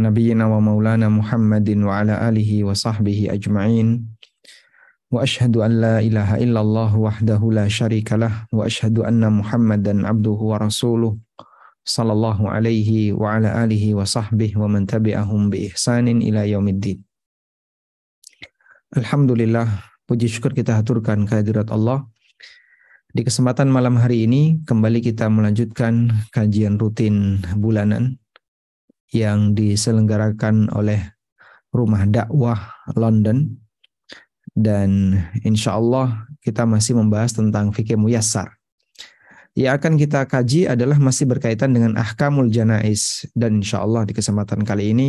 [0.00, 3.88] نبينا ومولانا محمد وعلى آله وصحبه أجمعين
[5.14, 11.12] وأشهد أن لا إله إلا الله وحده لا شريك له وأشهد أن محمدا عبده ورسوله
[11.84, 16.98] صلى الله عليه وعلى آله وصحبه ومن تبعهم بإحسان إلى يوم الدين
[18.98, 19.66] الحمد لله
[20.04, 22.04] puji syukur kita haturkan kehadirat Allah
[23.14, 28.20] di kesempatan malam hari ini kembali kita melanjutkan kajian rutin bulanan
[29.10, 31.00] yang diselenggarakan oleh
[31.74, 33.58] Rumah Dakwah London
[34.54, 38.54] dan insya Allah kita masih membahas tentang fikih muyassar.
[39.54, 44.62] Yang akan kita kaji adalah masih berkaitan dengan ahkamul janais dan insya Allah di kesempatan
[44.66, 45.08] kali ini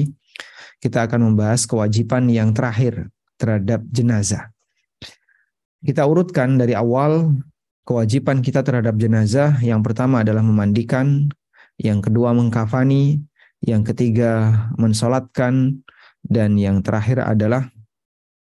[0.81, 3.09] kita akan membahas kewajiban yang terakhir
[3.41, 4.53] terhadap jenazah.
[5.85, 7.41] Kita urutkan dari awal
[7.85, 9.61] kewajiban kita terhadap jenazah.
[9.61, 11.29] Yang pertama adalah memandikan,
[11.77, 13.21] yang kedua mengkafani,
[13.65, 15.81] yang ketiga mensolatkan,
[16.21, 17.65] dan yang terakhir adalah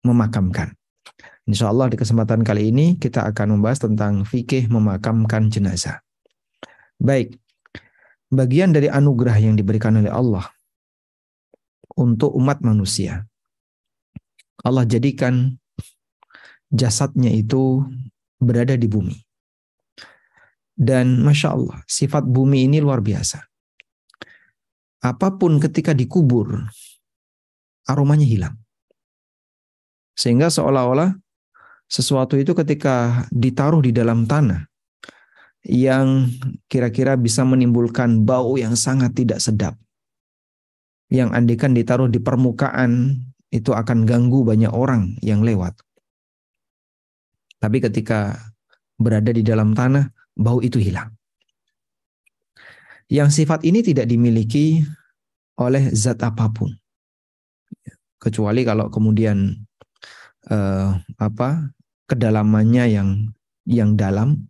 [0.03, 0.75] memakamkan.
[1.47, 6.03] Insya Allah di kesempatan kali ini kita akan membahas tentang fikih memakamkan jenazah.
[6.99, 7.39] Baik,
[8.31, 10.47] bagian dari anugerah yang diberikan oleh Allah
[11.99, 13.27] untuk umat manusia.
[14.63, 15.59] Allah jadikan
[16.71, 17.83] jasadnya itu
[18.39, 19.19] berada di bumi.
[20.79, 23.52] Dan Masya Allah, sifat bumi ini luar biasa
[25.03, 26.63] apa pun ketika dikubur,
[27.91, 28.55] aromanya hilang.
[30.15, 31.19] Sehingga seolah-olah
[31.91, 34.65] sesuatu itu ketika ditaruh di dalam tanah
[35.67, 36.31] yang
[36.67, 39.75] kira-kira bisa menimbulkan bau yang sangat tidak sedap.
[41.13, 43.21] Yang andikan ditaruh di permukaan
[43.53, 45.77] itu akan ganggu banyak orang yang lewat.
[47.61, 48.41] Tapi ketika
[48.97, 51.13] berada di dalam tanah, bau itu hilang.
[53.13, 54.81] Yang sifat ini tidak dimiliki
[55.61, 56.73] oleh zat apa pun.
[58.17, 59.53] Kecuali kalau kemudian
[60.49, 61.49] eh, apa
[62.09, 63.09] kedalamannya yang
[63.69, 64.49] yang dalam.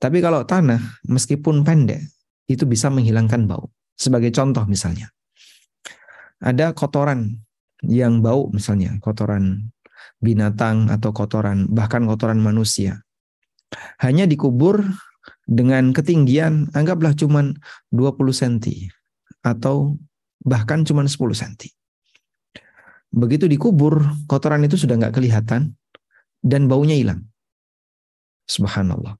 [0.00, 2.00] Tapi kalau tanah meskipun pendek
[2.48, 3.68] itu bisa menghilangkan bau.
[3.92, 5.12] Sebagai contoh misalnya.
[6.40, 7.36] Ada kotoran
[7.84, 9.68] yang bau misalnya, kotoran
[10.24, 13.04] binatang atau kotoran bahkan kotoran manusia.
[14.00, 14.80] Hanya dikubur
[15.46, 17.52] dengan ketinggian anggaplah cuma
[17.92, 18.88] 20 cm
[19.44, 19.96] atau
[20.44, 21.72] bahkan cuma 10 cm.
[23.10, 25.74] Begitu dikubur, kotoran itu sudah nggak kelihatan
[26.40, 27.26] dan baunya hilang.
[28.46, 29.18] Subhanallah.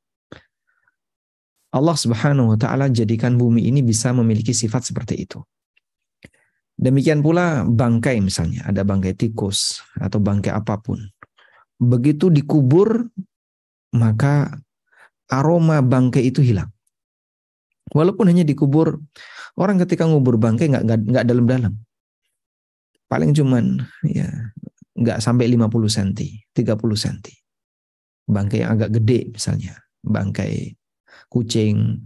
[1.71, 5.39] Allah Subhanahu wa taala jadikan bumi ini bisa memiliki sifat seperti itu.
[6.81, 10.99] Demikian pula bangkai misalnya, ada bangkai tikus atau bangkai apa pun.
[11.79, 13.07] Begitu dikubur,
[13.95, 14.51] maka
[15.31, 16.69] aroma bangkai itu hilang.
[17.91, 19.03] Walaupun hanya dikubur,
[19.59, 21.75] orang ketika ngubur bangkai nggak nggak dalam-dalam.
[23.11, 24.55] Paling cuman ya
[24.95, 26.11] nggak sampai 50 cm,
[26.55, 27.19] 30 cm.
[28.31, 29.75] Bangkai yang agak gede misalnya,
[30.07, 30.79] bangkai
[31.27, 31.99] kucing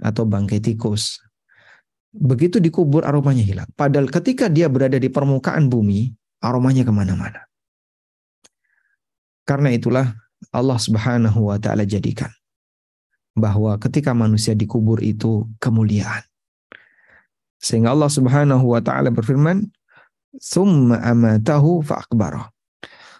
[0.00, 1.20] atau bangkai tikus.
[2.16, 3.68] Begitu dikubur aromanya hilang.
[3.76, 7.44] Padahal ketika dia berada di permukaan bumi, aromanya ke mana-mana.
[9.44, 10.16] Karena itulah
[10.48, 12.32] Allah Subhanahu wa taala jadikan
[13.36, 16.24] bahwa ketika manusia dikubur itu kemuliaan.
[17.60, 19.68] Sehingga Allah Subhanahu wa taala berfirman,
[20.40, 22.48] "Tsumma amatahu fa'akbarah."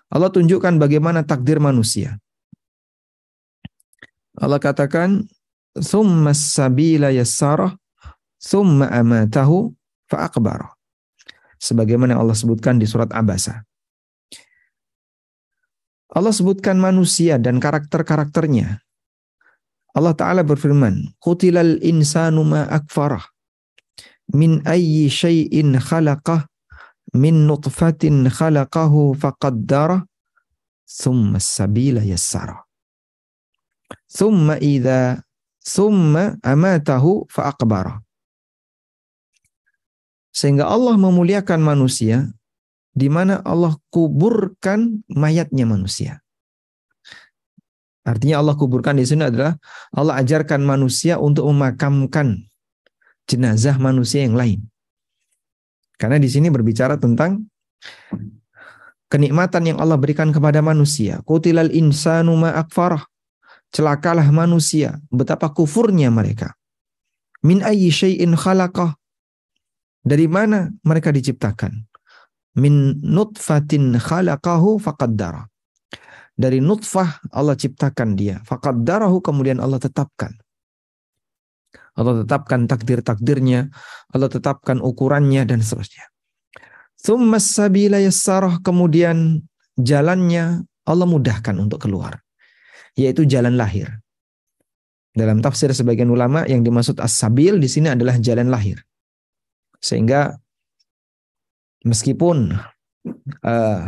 [0.09, 2.17] Allah tunjukkan bagaimana takdir manusia.
[4.41, 5.29] Allah katakan,
[5.77, 7.77] "Tsumma sabila yassarah,
[8.41, 9.77] tsumma amatahu
[10.09, 10.73] fa'akbarah."
[11.61, 13.65] Sebagaimana Allah sebutkan di surat Abasa.
[16.13, 18.86] Allah sebutkan manusia dan karakter-karakternya
[19.97, 23.25] Allah Ta'ala berfirman, Qutilal insanu ma akfarah.
[24.37, 26.45] Min ayyi syai'in khalaqah.
[27.17, 30.05] Min nutfatin khalaqahu faqaddarah.
[30.85, 32.61] Thumma sabila yassarah.
[34.13, 35.25] Thumma idha
[35.67, 37.99] Thumma amatahu fa'akbarah.
[40.31, 42.31] Sehingga Allah memuliakan manusia
[42.95, 46.23] di mana Allah kuburkan mayatnya manusia.
[48.07, 49.59] Artinya Allah kuburkan di sini adalah
[49.91, 52.47] Allah ajarkan manusia untuk memakamkan
[53.27, 54.63] jenazah manusia yang lain.
[55.99, 57.51] Karena di sini berbicara tentang
[59.11, 61.19] kenikmatan yang Allah berikan kepada manusia.
[61.27, 63.03] Kutilal insanu ma'akfarah.
[63.75, 66.55] Celakalah manusia, betapa kufurnya mereka.
[67.43, 68.95] Min ayyi syai'in khalaqah.
[70.07, 71.75] Dari mana mereka diciptakan?
[72.55, 75.51] Min nutfatin khalaqahu faqaddara
[76.37, 78.45] dari nutfah Allah ciptakan dia.
[78.45, 80.37] Faqaddarahu kemudian Allah tetapkan.
[81.97, 83.73] Allah tetapkan takdir-takdirnya,
[84.13, 86.13] Allah tetapkan ukurannya dan seterusnya.
[87.01, 89.41] Tsummas sabila yassarah kemudian
[89.81, 92.21] jalannya Allah mudahkan untuk keluar,
[93.01, 93.89] yaitu jalan lahir.
[95.17, 98.85] Dalam tafsir sebagian ulama yang dimaksud as-sabil di sini adalah jalan lahir.
[99.81, 100.37] Sehingga
[101.89, 102.53] meskipun
[103.41, 103.81] uh,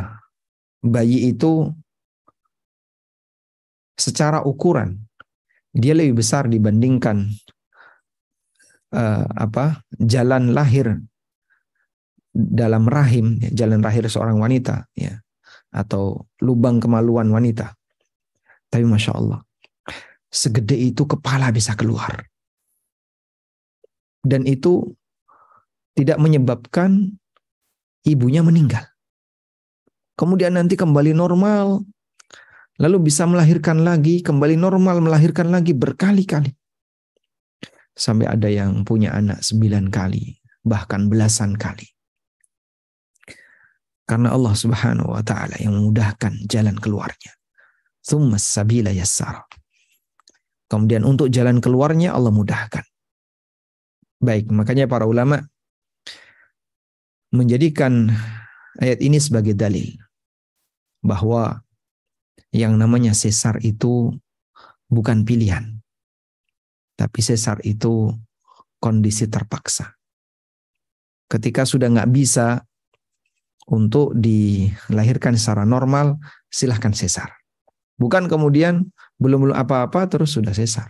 [0.80, 1.68] bayi itu
[3.98, 4.96] secara ukuran
[5.74, 7.28] dia lebih besar dibandingkan
[8.94, 10.96] uh, apa jalan lahir
[12.32, 15.18] dalam rahim jalan lahir seorang wanita ya
[15.72, 17.76] atau lubang kemaluan wanita.
[18.68, 19.40] Tapi masya Allah
[20.28, 22.28] segede itu kepala bisa keluar.
[24.20, 24.84] Dan itu
[25.96, 27.16] tidak menyebabkan
[28.04, 28.84] ibunya meninggal.
[30.18, 31.86] Kemudian nanti kembali normal
[32.78, 36.54] lalu bisa melahirkan lagi kembali normal melahirkan lagi berkali-kali
[37.98, 41.90] sampai ada yang punya anak sembilan kali, bahkan belasan kali.
[44.06, 47.34] Karena Allah Subhanahu wa taala yang memudahkan jalan keluarnya.
[48.00, 49.44] Tsummas sabila yassar.
[50.70, 52.86] Kemudian untuk jalan keluarnya Allah mudahkan.
[54.22, 55.44] Baik, makanya para ulama
[57.28, 58.08] menjadikan
[58.80, 59.92] ayat ini sebagai dalil
[61.04, 61.60] bahwa
[62.52, 64.12] yang namanya sesar itu
[64.88, 65.78] bukan pilihan.
[66.98, 68.10] Tapi sesar itu
[68.82, 69.94] kondisi terpaksa.
[71.28, 72.64] Ketika sudah nggak bisa
[73.68, 76.16] untuk dilahirkan secara normal,
[76.48, 77.36] silahkan sesar.
[78.00, 78.88] Bukan kemudian
[79.20, 80.88] belum belum apa-apa terus sudah sesar.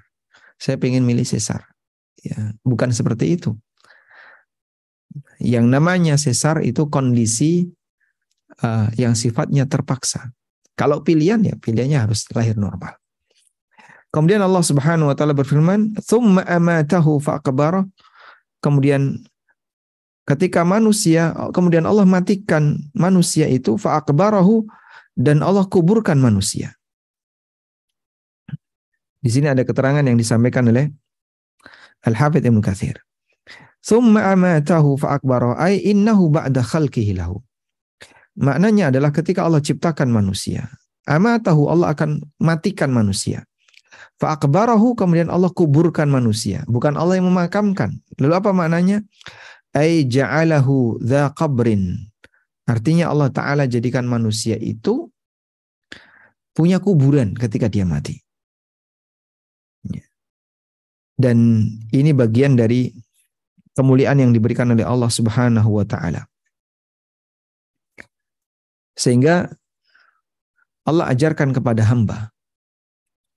[0.57, 1.67] Saya ingin milih sesar.
[2.23, 3.59] Ya, bukan seperti itu.
[5.43, 7.67] Yang namanya sesar itu kondisi
[8.63, 10.31] uh, yang sifatnya terpaksa.
[10.79, 12.95] Kalau pilihan ya pilihannya harus lahir normal.
[14.15, 17.83] Kemudian Allah Subhanahu wa taala berfirman, "Tsumma amatahu faqbara."
[18.63, 19.19] Kemudian
[20.25, 24.71] ketika manusia kemudian Allah matikan manusia itu faqbarahu
[25.19, 26.79] dan Allah kuburkan manusia.
[29.19, 30.95] Di sini ada keterangan yang disampaikan oleh
[32.07, 33.03] Al-Hafidz Ibnu Katsir.
[33.83, 37.43] Tsumma amatahu faqbara ay innahu ba'da khalqihi lahu.
[38.39, 40.71] Maknanya adalah ketika Allah ciptakan manusia,
[41.11, 43.43] amatahu Allah akan matikan manusia.
[44.19, 46.63] Fa'akbarahu kemudian Allah kuburkan manusia.
[46.67, 47.99] Bukan Allah yang memakamkan.
[48.19, 49.03] Lalu apa maknanya?
[49.75, 51.99] Ay ja'alahu dha qabrin.
[52.67, 55.09] Artinya Allah Ta'ala jadikan manusia itu
[56.59, 58.19] punya kuburan ketika dia mati.
[59.87, 60.03] Ya.
[61.15, 62.91] Dan ini bagian dari
[63.79, 66.27] kemuliaan yang diberikan oleh Allah Subhanahu wa taala.
[68.99, 69.47] Sehingga
[70.83, 72.35] Allah ajarkan kepada hamba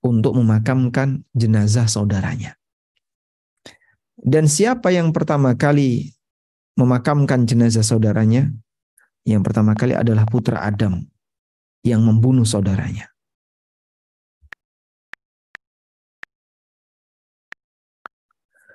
[0.02, 2.58] untuk memakamkan jenazah saudaranya.
[4.18, 6.10] Dan siapa yang pertama kali
[6.78, 8.50] memakamkan jenazah saudaranya?
[9.22, 11.06] Yang pertama kali adalah putra Adam
[11.86, 13.12] yang membunuh saudaranya.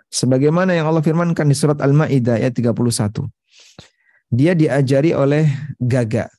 [0.06, 3.26] Sebagaimana yang Allah firmankan di surat Al-Maidah ayat 31.
[4.30, 5.50] Dia diajari oleh
[5.82, 6.35] gagak.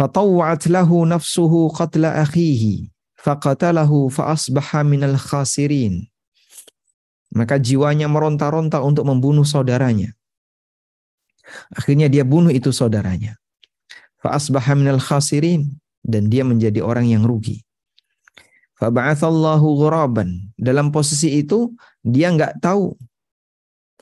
[0.00, 2.88] Fatawwa'at lahu nafsuhu qatla akhihi
[3.20, 6.08] faqatalahu fa'asbaha minal khasirin.
[7.36, 10.16] Maka jiwanya meronta-ronta untuk membunuh saudaranya.
[11.76, 13.36] Akhirnya dia bunuh itu saudaranya.
[14.24, 15.68] Fa'asbaha minal khasirin.
[16.00, 17.60] Dan dia menjadi orang yang rugi.
[18.80, 20.48] Faba'athallahu ghuraban.
[20.56, 22.96] Dalam posisi itu, dia nggak tahu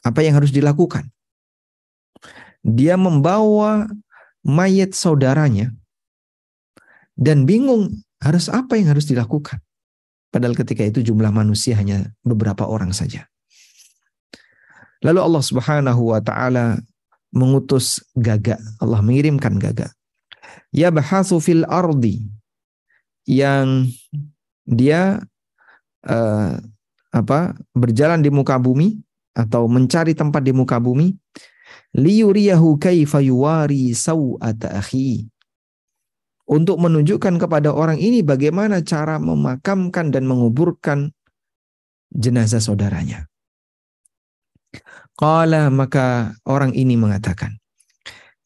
[0.07, 1.11] apa yang harus dilakukan.
[2.63, 3.91] Dia membawa
[4.47, 5.75] mayat saudaranya
[7.19, 7.91] dan bingung
[8.23, 9.59] harus apa yang harus dilakukan?
[10.31, 13.27] Padahal ketika itu jumlah manusia hanya beberapa orang saja.
[15.03, 16.79] Lalu Allah Subhanahu wa taala
[17.35, 18.63] mengutus gagak.
[18.79, 19.91] Allah mengirimkan gagak.
[20.71, 22.29] Ya bahasu fil ardi
[23.25, 23.89] yang
[24.69, 25.21] dia
[26.05, 26.53] uh,
[27.09, 29.01] apa berjalan di muka bumi
[29.33, 31.17] atau mencari tempat di muka bumi
[31.97, 35.29] liyuriyahu kaifa yuwari sawata akhi
[36.49, 41.13] untuk menunjukkan kepada orang ini bagaimana cara memakamkan dan menguburkan
[42.09, 43.29] jenazah saudaranya.
[45.13, 47.61] Qala maka orang ini mengatakan,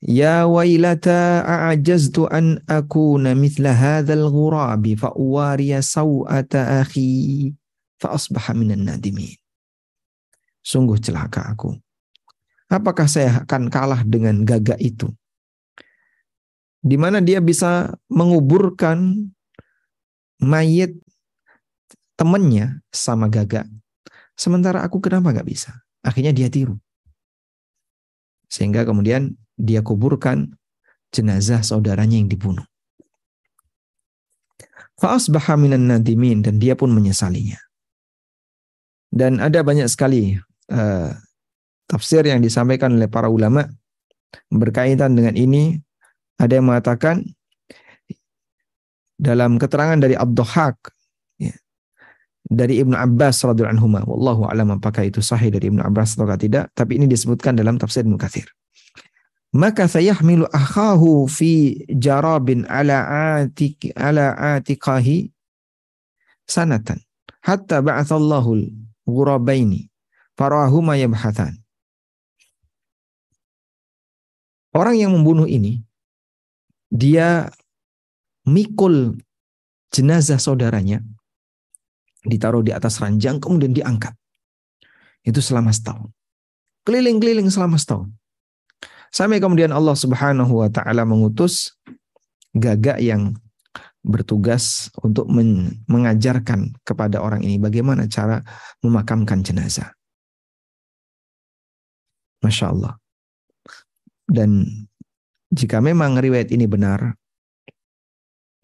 [0.03, 7.55] Ya wailata a'ajaztu an akuna mithla hadzal ghurabi fa uwariya sawata akhi
[8.03, 9.39] fa asbaha minan nadimin.
[10.67, 11.79] Sungguh celaka aku.
[12.67, 15.07] Apakah saya akan kalah dengan gagak itu?
[16.83, 19.31] Di mana dia bisa menguburkan
[20.43, 20.99] mayit
[22.19, 23.71] temannya sama gagak
[24.43, 25.71] Sementara aku kenapa nggak bisa?
[26.03, 26.75] Akhirnya dia tiru.
[28.49, 30.57] Sehingga kemudian dia kuburkan
[31.13, 32.65] jenazah saudaranya yang dibunuh.
[34.99, 37.59] Fa'asbaha minan nadimin dan dia pun menyesalinya.
[39.13, 40.41] Dan ada banyak sekali
[40.73, 41.11] uh,
[41.85, 43.69] tafsir yang disampaikan oleh para ulama
[44.49, 45.77] berkaitan dengan ini.
[46.41, 47.25] Ada yang mengatakan
[49.23, 50.91] dalam keterangan dari Abduhak
[51.39, 51.55] ya,
[52.43, 56.75] dari Ibnu Abbas radhiyallahu anhu wallahu alam apakah itu sahih dari Ibnu Abbas atau tidak
[56.75, 58.51] tapi ini disebutkan dalam tafsir Ibnu Katsir.
[59.53, 63.05] Maka sayahmilu akhahu fi jarabin ala
[63.37, 65.29] atik ala atiqahi
[66.49, 67.05] sanatan
[67.45, 69.93] hatta ba'athallahu al-ghurabaini
[70.41, 71.61] farahuma yabhathan.
[74.73, 75.85] Orang yang membunuh ini
[76.93, 77.49] dia
[78.45, 79.17] mikul
[79.89, 81.01] jenazah saudaranya
[82.29, 84.13] ditaruh di atas ranjang kemudian diangkat.
[85.25, 86.13] Itu selama setahun.
[86.85, 88.13] Keliling-keliling selama setahun.
[89.09, 91.73] Sampai kemudian Allah Subhanahu wa taala mengutus
[92.53, 93.37] gagak yang
[94.03, 98.43] bertugas untuk men mengajarkan kepada orang ini bagaimana cara
[98.83, 99.95] memakamkan jenazah.
[102.43, 102.99] Masya Allah.
[104.27, 104.67] Dan
[105.53, 107.13] jika memang riwayat ini benar,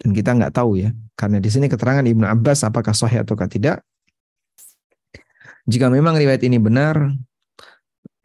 [0.01, 3.85] dan kita nggak tahu ya, karena di sini keterangan Ibnu Abbas apakah sahih atau tidak.
[5.69, 7.13] Jika memang riwayat ini benar,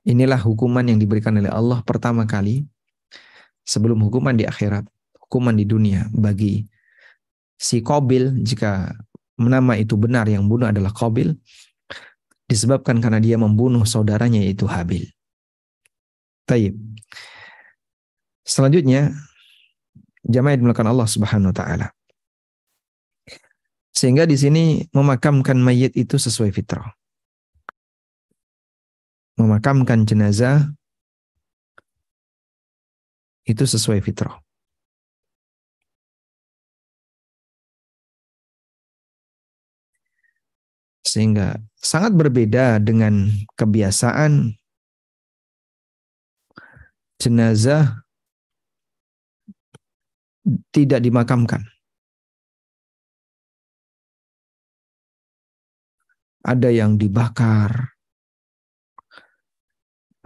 [0.07, 2.63] inilah hukuman yang diberikan oleh Allah pertama kali
[3.67, 4.87] sebelum hukuman di akhirat,
[5.27, 6.63] hukuman di dunia bagi
[7.59, 8.95] si Qabil jika
[9.35, 11.35] nama itu benar yang bunuh adalah Qabil
[12.47, 15.07] disebabkan karena dia membunuh saudaranya yaitu Habil.
[16.43, 16.75] Taib.
[18.43, 19.15] Selanjutnya
[20.27, 21.87] jamaah dimulakan Allah Subhanahu wa taala.
[23.95, 26.91] Sehingga di sini memakamkan mayit itu sesuai fitrah.
[29.39, 30.75] Memakamkan jenazah
[33.47, 34.43] itu sesuai fitrah.
[41.03, 44.55] Sehingga sangat berbeda dengan kebiasaan
[47.23, 48.02] jenazah
[50.71, 51.63] tidak dimakamkan.
[56.43, 57.95] Ada yang dibakar,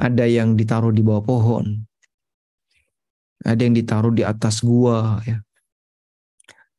[0.01, 1.85] ada yang ditaruh di bawah pohon,
[3.45, 5.37] ada yang ditaruh di atas gua, ya.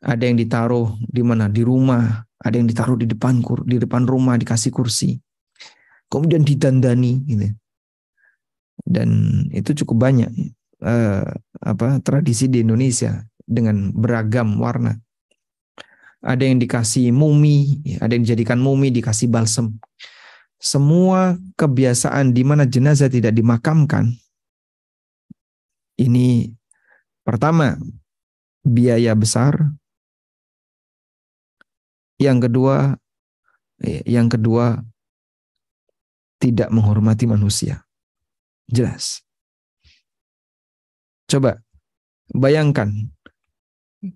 [0.02, 4.11] ada yang ditaruh di mana di rumah, ada yang ditaruh di depan kur, di depan
[4.11, 5.14] rumah dikasih kursi,
[6.11, 7.54] kemudian didandani, gitu.
[8.83, 9.11] Dan
[9.54, 10.30] itu cukup banyak
[10.83, 11.26] uh,
[11.62, 15.00] apa tradisi di Indonesia dengan beragam warna.
[16.21, 19.81] Ada yang dikasih mumi, ada yang dijadikan mumi dikasih balsem.
[20.61, 24.12] Semua kebiasaan di mana jenazah tidak dimakamkan
[25.99, 26.55] ini
[27.26, 27.75] pertama
[28.62, 29.75] biaya besar.
[32.19, 32.95] Yang kedua
[34.07, 34.83] yang kedua
[36.38, 37.83] tidak menghormati manusia.
[38.71, 39.23] Jelas.
[41.26, 41.62] Coba
[42.31, 42.90] bayangkan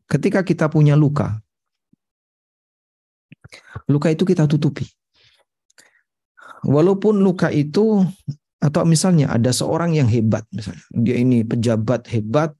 [0.06, 1.40] ketika kita punya luka,
[3.86, 4.86] luka itu kita tutupi.
[6.62, 8.06] Walaupun luka itu
[8.62, 12.54] atau misalnya ada seorang yang hebat misalnya dia ini pejabat hebat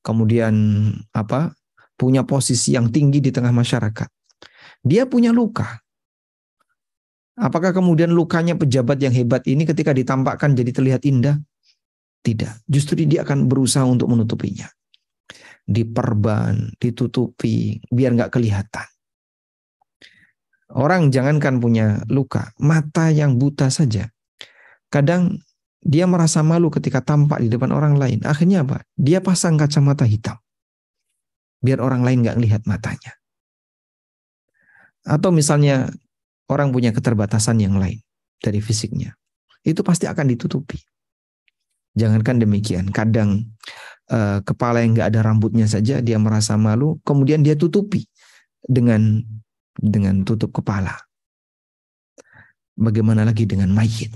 [0.00, 0.56] kemudian
[1.12, 1.52] apa
[2.00, 4.08] punya posisi yang tinggi di tengah masyarakat
[4.80, 5.84] dia punya luka
[7.36, 11.36] apakah kemudian lukanya pejabat yang hebat ini ketika ditampakkan jadi terlihat indah
[12.24, 14.64] tidak, justru dia akan berusaha untuk menutupinya.
[15.64, 18.88] Diperban, ditutupi, biar nggak kelihatan.
[20.74, 24.10] Orang jangankan punya luka, mata yang buta saja.
[24.92, 25.40] Kadang
[25.84, 28.24] dia merasa malu ketika tampak di depan orang lain.
[28.24, 28.82] Akhirnya apa?
[28.96, 30.40] Dia pasang kacamata hitam.
[31.60, 33.12] Biar orang lain nggak lihat matanya.
[35.04, 35.92] Atau misalnya
[36.48, 38.00] orang punya keterbatasan yang lain
[38.40, 39.12] dari fisiknya.
[39.60, 40.80] Itu pasti akan ditutupi.
[41.94, 43.54] Jangankan demikian, kadang
[44.10, 48.04] uh, kepala yang nggak ada rambutnya saja dia merasa malu, kemudian dia tutupi
[48.64, 49.22] dengan
[49.76, 50.94] dengan tutup kepala.
[52.74, 54.10] Bagaimana lagi dengan mayit?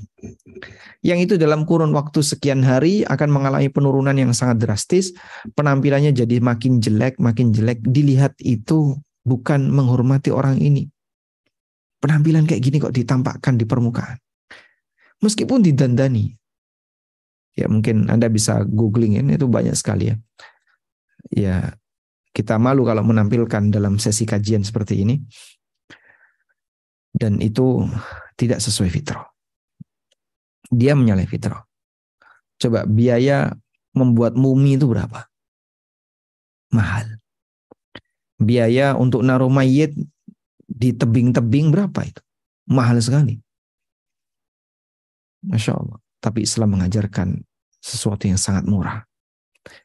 [0.99, 5.15] Yang itu dalam kurun waktu sekian hari akan mengalami penurunan yang sangat drastis,
[5.55, 7.79] penampilannya jadi makin jelek, makin jelek.
[7.87, 10.91] Dilihat itu bukan menghormati orang ini.
[12.03, 14.19] Penampilan kayak gini kok ditampakkan di permukaan.
[15.23, 16.35] Meskipun didandani,
[17.59, 20.17] ya mungkin Anda bisa googling ini itu banyak sekali ya.
[21.35, 21.57] Ya,
[22.31, 25.19] kita malu kalau menampilkan dalam sesi kajian seperti ini.
[27.11, 27.83] Dan itu
[28.39, 29.27] tidak sesuai fitrah.
[30.71, 31.67] Dia menyalahi fitrah.
[32.63, 33.51] Coba biaya
[33.91, 35.27] membuat mumi itu berapa?
[36.71, 37.19] Mahal.
[38.39, 39.99] Biaya untuk naruh mayit
[40.63, 42.23] di tebing-tebing berapa itu?
[42.71, 43.35] Mahal sekali.
[45.43, 45.99] Masya Allah.
[46.23, 47.48] Tapi Islam mengajarkan
[47.79, 49.05] sesuatu yang sangat murah.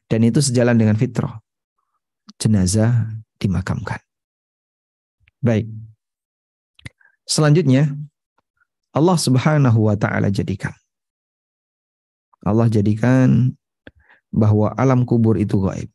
[0.08, 1.40] Dan itu sejalan dengan fitrah.
[2.40, 4.00] Jenazah dimakamkan.
[5.44, 5.68] Baik.
[7.28, 7.92] Selanjutnya,
[8.96, 10.72] Allah Subhanahu wa taala jadikan
[12.44, 13.56] Allah jadikan
[14.28, 15.88] bahwa alam kubur itu gaib.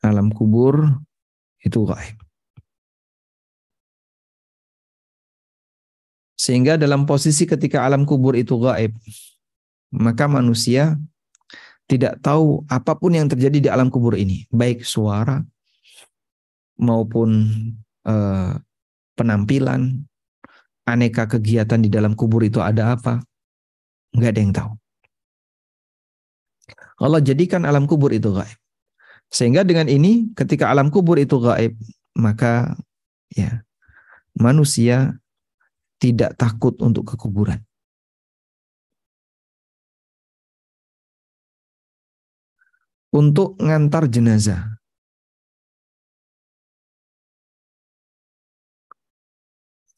[0.00, 1.04] Alam kubur
[1.60, 2.16] itu gaib.
[6.42, 8.90] Sehingga dalam posisi ketika alam kubur itu gaib,
[9.94, 10.98] maka manusia
[11.86, 15.38] tidak tahu apa pun yang terjadi di alam kubur ini, baik suara
[16.82, 17.46] maupun
[18.02, 18.52] eh,
[19.14, 20.02] penampilan,
[20.82, 23.22] aneka kegiatan di dalam kubur itu ada apa,
[24.10, 24.72] nggak ada yang tahu.
[26.98, 28.58] Allah jadikan alam kubur itu gaib.
[29.30, 31.78] Sehingga dengan ini ketika alam kubur itu gaib,
[32.18, 32.74] maka
[33.30, 33.62] ya
[34.34, 35.21] manusia
[36.02, 37.62] tidak takut untuk kekuburan.
[43.14, 44.82] Untuk ngantar jenazah.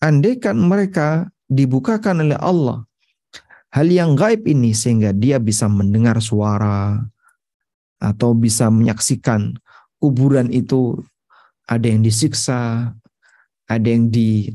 [0.05, 2.85] Andaikan mereka dibukakan oleh Allah
[3.73, 7.01] hal yang gaib ini sehingga dia bisa mendengar suara
[7.97, 9.57] atau bisa menyaksikan
[9.97, 11.01] kuburan itu
[11.65, 12.93] ada yang disiksa,
[13.65, 14.53] ada yang di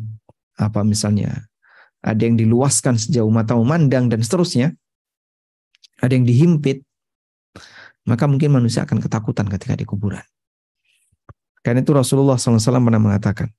[0.59, 1.47] apa misalnya
[2.03, 4.75] ada yang diluaskan sejauh mata memandang dan seterusnya
[6.03, 6.83] ada yang dihimpit
[8.09, 10.25] maka mungkin manusia akan ketakutan ketika di kuburan.
[11.61, 13.53] Karena itu Rasulullah SAW pernah mengatakan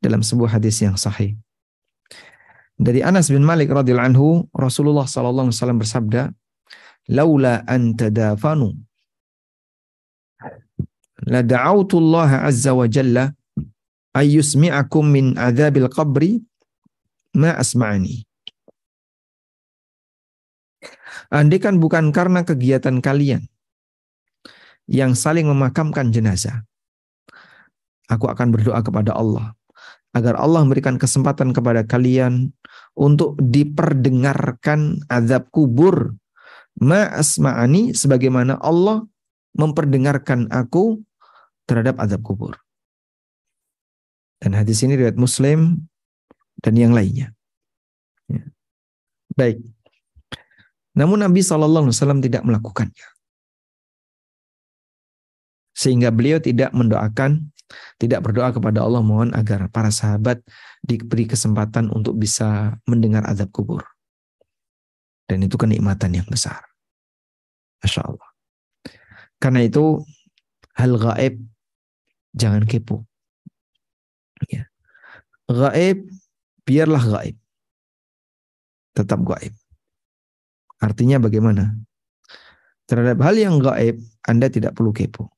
[0.00, 1.36] dalam sebuah hadis yang sahih.
[2.80, 6.32] Dari Anas bin Malik radhiyallahu anhu Rasulullah SAW bersabda
[7.12, 8.72] laula an tadafanu
[11.28, 13.36] la da'autu Allah azza wa jalla
[14.16, 16.42] ayyusmi'akum min adzabil qabri
[17.36, 18.26] ma asma'ani.
[21.30, 23.46] Andaikan bukan karena kegiatan kalian
[24.90, 26.66] yang saling memakamkan jenazah,
[28.10, 29.54] aku akan berdoa kepada Allah
[30.10, 32.50] agar Allah memberikan kesempatan kepada kalian
[32.98, 36.18] untuk diperdengarkan azab kubur
[36.82, 39.06] ma asma'ani sebagaimana Allah
[39.54, 40.98] memperdengarkan aku
[41.70, 42.58] terhadap azab kubur.
[44.40, 45.84] Dan hadis ini riwayat Muslim
[46.64, 47.36] dan yang lainnya.
[48.26, 48.42] Ya.
[49.36, 49.60] Baik.
[50.96, 51.92] Namun Nabi SAW
[52.24, 53.08] tidak melakukannya.
[55.76, 57.52] Sehingga beliau tidak mendoakan,
[57.96, 60.42] tidak berdoa kepada Allah mohon agar para sahabat
[60.84, 63.84] diberi kesempatan untuk bisa mendengar azab kubur.
[65.30, 66.64] Dan itu kenikmatan yang besar.
[67.80, 68.30] Masya Allah.
[69.40, 70.04] Karena itu
[70.76, 71.40] hal gaib
[72.36, 73.09] jangan kepo.
[74.48, 74.64] Ya.
[75.50, 76.08] Gaib,
[76.64, 77.36] biarlah gaib.
[78.96, 79.52] Tetap gaib.
[80.80, 81.76] Artinya bagaimana?
[82.88, 85.28] Terhadap hal yang gaib, Anda tidak perlu kepo.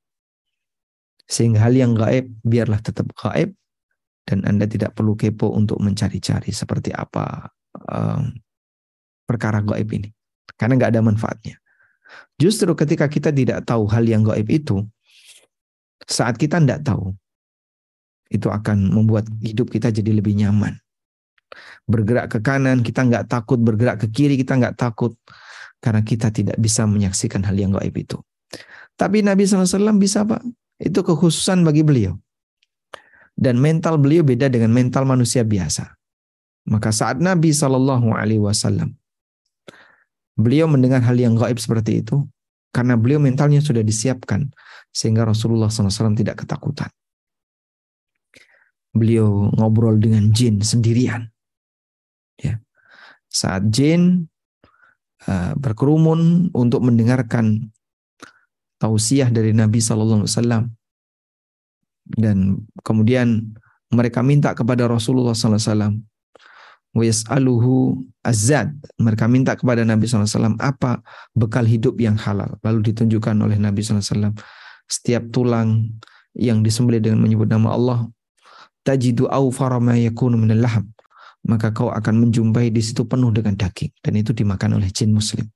[1.26, 3.56] Sehingga hal yang gaib, biarlah tetap gaib.
[4.22, 7.50] Dan Anda tidak perlu kepo untuk mencari-cari seperti apa
[7.90, 8.30] um,
[9.26, 10.14] perkara gaib ini.
[10.54, 11.58] Karena nggak ada manfaatnya.
[12.38, 14.84] Justru ketika kita tidak tahu hal yang gaib itu,
[16.06, 17.14] saat kita tidak tahu,
[18.32, 20.80] itu akan membuat hidup kita jadi lebih nyaman.
[21.84, 23.60] Bergerak ke kanan, kita nggak takut.
[23.60, 25.12] Bergerak ke kiri, kita nggak takut.
[25.82, 28.16] Karena kita tidak bisa menyaksikan hal yang gaib itu.
[28.96, 30.40] Tapi Nabi SAW bisa Pak.
[30.80, 32.16] Itu kekhususan bagi beliau.
[33.36, 35.92] Dan mental beliau beda dengan mental manusia biasa.
[36.70, 38.94] Maka saat Nabi Shallallahu Alaihi Wasallam
[40.38, 42.22] beliau mendengar hal yang gaib seperti itu,
[42.70, 44.48] karena beliau mentalnya sudah disiapkan
[44.94, 46.88] sehingga Rasulullah SAW tidak ketakutan
[48.92, 51.28] beliau ngobrol dengan jin sendirian.
[52.36, 52.60] Ya.
[53.32, 54.28] Saat jin
[55.26, 57.72] uh, berkerumun untuk mendengarkan
[58.76, 60.64] tausiah dari Nabi Sallallahu Alaihi Wasallam
[62.18, 63.56] dan kemudian
[63.92, 65.94] mereka minta kepada Rasulullah Sallallahu Alaihi Wasallam
[68.20, 68.68] azad.
[69.00, 71.00] Mereka minta kepada Nabi SAW apa
[71.32, 72.60] bekal hidup yang halal.
[72.60, 74.36] Lalu ditunjukkan oleh Nabi SAW
[74.84, 75.88] setiap tulang
[76.36, 77.98] yang disembelih dengan menyebut nama Allah
[78.82, 80.86] tajidu awfara ma yakunu minal laham
[81.42, 85.46] maka kau akan menjumpai di situ penuh dengan daging dan itu dimakan oleh jin muslim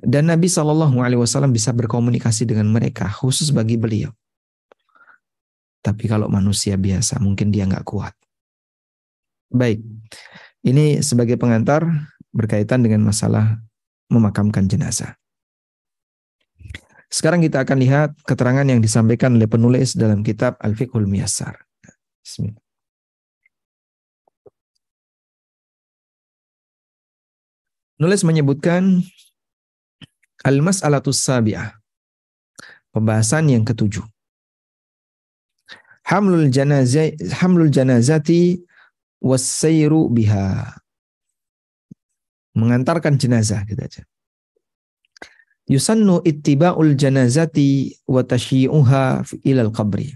[0.00, 4.08] Dan Nabi Shallallahu Alaihi Wasallam bisa berkomunikasi dengan mereka khusus bagi beliau.
[5.84, 8.16] Tapi kalau manusia biasa mungkin dia nggak kuat.
[9.52, 9.84] Baik,
[10.64, 11.84] ini sebagai pengantar
[12.32, 13.60] berkaitan dengan masalah
[14.08, 15.20] memakamkan jenazah.
[17.10, 21.58] Sekarang kita akan lihat keterangan yang disampaikan oleh penulis dalam kitab Al-Fiqhul Miyassar.
[22.22, 22.62] Bismillah.
[27.98, 29.02] Nulis menyebutkan
[30.46, 31.76] Al-Mas'alatus Sabi'ah.
[32.94, 34.06] Pembahasan yang ketujuh.
[36.06, 38.62] Hamlul janazah hamlul janazati
[39.22, 40.74] wasairu biha.
[42.54, 44.02] Mengantarkan jenazah gitu aja.
[45.70, 50.10] Yusannu ittiba'ul janazati wa tasyi'uha ilal qabri.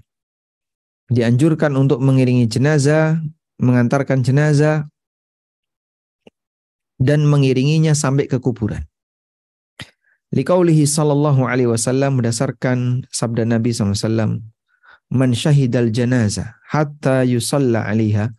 [1.07, 3.23] Dianjurkan untuk mengiringi jenazah,
[3.63, 4.91] mengantarkan jenazah
[6.99, 8.83] dan mengiringinya sampai ke kuburan.
[10.35, 14.43] Liqaulihi sallallahu alaihi wasallam berdasarkan sabda Nabi SAW,
[15.15, 18.35] Man syahidal janazah hatta yusalla alaiha,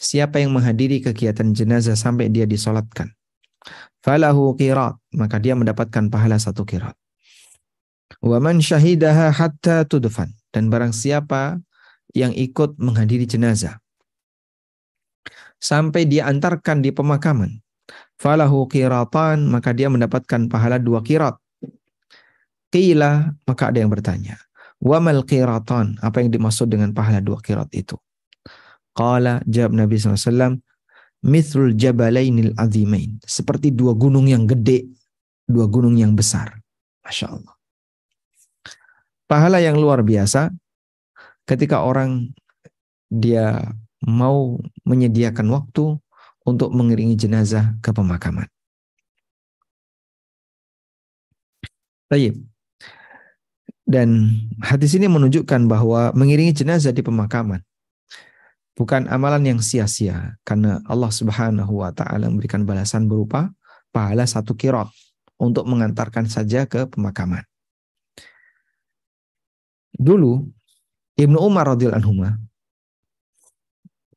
[0.00, 3.12] siapa yang menghadiri kegiatan jenazah sampai dia disolatkan.
[4.06, 6.94] Falahu qirat, maka dia mendapatkan pahala satu qirat.
[8.22, 11.58] Wa man syahidaha hatta tudfan, dan barang siapa
[12.14, 13.82] yang ikut menghadiri jenazah
[15.60, 17.58] sampai dia antarkan di pemakaman
[18.20, 21.36] falahu qiratan maka dia mendapatkan pahala dua kirat.
[22.66, 24.36] Qila maka ada yang bertanya,
[24.82, 25.96] wa mal qiratan?
[26.02, 27.94] Apa yang dimaksud dengan pahala dua kirat itu?
[28.96, 30.58] Qala jawab Nabi SAW,
[31.26, 33.18] mithlul jabalainil azimain.
[33.26, 34.86] Seperti dua gunung yang gede,
[35.42, 36.54] dua gunung yang besar.
[37.02, 37.54] Masya Allah.
[39.26, 40.54] Pahala yang luar biasa
[41.50, 42.30] ketika orang
[43.10, 43.74] dia
[44.06, 44.54] mau
[44.86, 45.98] menyediakan waktu
[46.46, 48.46] untuk mengiringi jenazah ke pemakaman.
[52.06, 52.38] Baik.
[53.82, 54.30] Dan
[54.62, 57.62] hadis ini menunjukkan bahwa mengiringi jenazah di pemakaman
[58.76, 63.50] bukan amalan yang sia-sia karena Allah Subhanahu wa taala memberikan balasan berupa
[63.90, 64.92] pahala satu kirot
[65.40, 67.42] untuk mengantarkan saja ke pemakaman.
[69.96, 70.44] Dulu
[71.16, 72.12] Ibnu Umar radhiyallahu anhu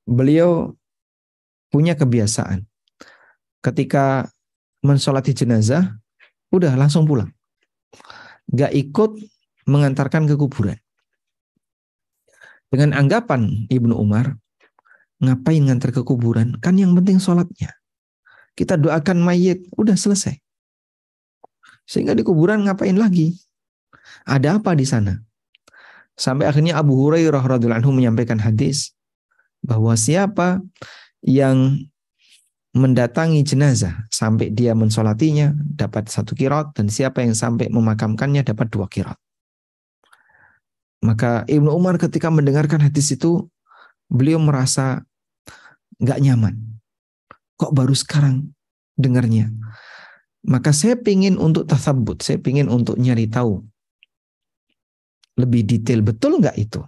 [0.03, 0.75] beliau
[1.71, 2.67] punya kebiasaan.
[3.63, 4.27] Ketika
[4.81, 5.95] mensolati jenazah,
[6.49, 7.31] udah langsung pulang.
[8.49, 9.19] Gak ikut
[9.69, 10.79] mengantarkan ke kuburan.
[12.69, 14.37] Dengan anggapan Ibnu Umar,
[15.19, 16.55] ngapain ngantar ke kuburan?
[16.59, 17.75] Kan yang penting sholatnya.
[18.55, 20.35] Kita doakan mayit, udah selesai.
[21.87, 23.35] Sehingga di kuburan ngapain lagi?
[24.27, 25.15] Ada apa di sana?
[26.19, 28.91] Sampai akhirnya Abu Hurairah radhiallahu anhu menyampaikan hadis
[29.63, 30.59] bahwa siapa
[31.23, 31.79] yang
[32.75, 38.85] mendatangi jenazah sampai dia mensolatinya dapat satu kirot dan siapa yang sampai memakamkannya dapat dua
[38.85, 39.17] kirot.
[40.99, 43.47] Maka Ibnu Umar ketika mendengarkan hadis itu
[44.11, 45.07] beliau merasa
[45.99, 46.55] nggak nyaman.
[47.59, 48.55] Kok baru sekarang
[48.95, 49.51] dengarnya?
[50.47, 53.59] Maka saya pingin untuk tasabut, saya pingin untuk nyari tahu
[55.39, 56.83] lebih detail betul nggak itu.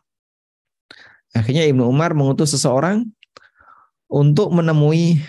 [1.32, 3.08] Akhirnya Ibnu Umar mengutus seseorang
[4.12, 5.24] untuk menemui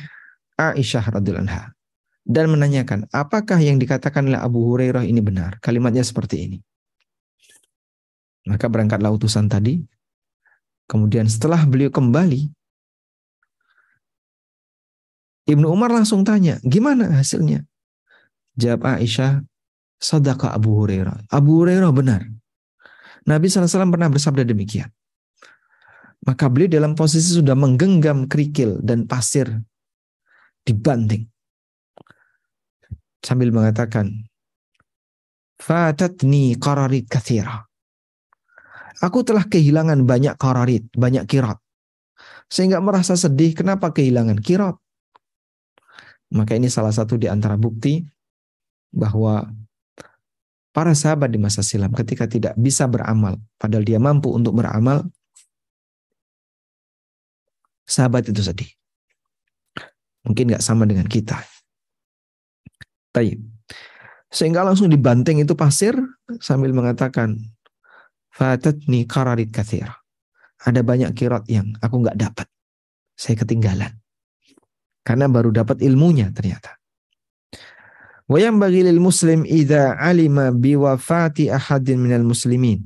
[0.58, 1.70] Aisyah radhiyallahu anha
[2.22, 5.58] dan menanyakan, apakah yang dikatakan oleh Abu Hurairah ini benar?
[5.58, 6.58] Kalimatnya seperti ini.
[8.46, 9.82] Maka berangkatlah utusan tadi.
[10.90, 12.50] Kemudian setelah beliau kembali,
[15.42, 17.66] Ibnu Umar langsung tanya, gimana hasilnya?
[18.54, 19.42] Jawab Aisyah,
[19.98, 21.26] sadaka Abu Hurairah.
[21.32, 22.22] Abu Hurairah benar.
[23.26, 24.90] Nabi SAW pernah bersabda demikian.
[26.22, 29.50] Maka beliau dalam posisi sudah menggenggam kerikil dan pasir
[30.62, 31.26] dibanting.
[33.22, 34.10] Sambil mengatakan,
[35.62, 37.62] Fatatni qararit kathira.
[39.02, 41.58] Aku telah kehilangan banyak qararit, banyak kirat.
[42.50, 44.78] Sehingga merasa sedih kenapa kehilangan kirat.
[46.32, 48.00] Maka ini salah satu di antara bukti
[48.88, 49.52] bahwa
[50.72, 55.04] para sahabat di masa silam ketika tidak bisa beramal, padahal dia mampu untuk beramal,
[57.84, 58.70] sahabat itu sedih.
[60.24, 61.36] Mungkin nggak sama dengan kita.
[63.12, 63.44] Taib.
[64.32, 65.92] Sehingga langsung dibanting itu pasir
[66.40, 67.36] sambil mengatakan,
[68.32, 69.92] Fatatni kararit kathir.
[70.64, 72.48] Ada banyak kirat yang aku nggak dapat.
[73.12, 74.01] Saya ketinggalan.
[75.02, 76.78] Karena baru dapat ilmunya ternyata.
[78.30, 82.80] Wayam bagi lil muslim idza alima biwafati ahadin minal muslimin.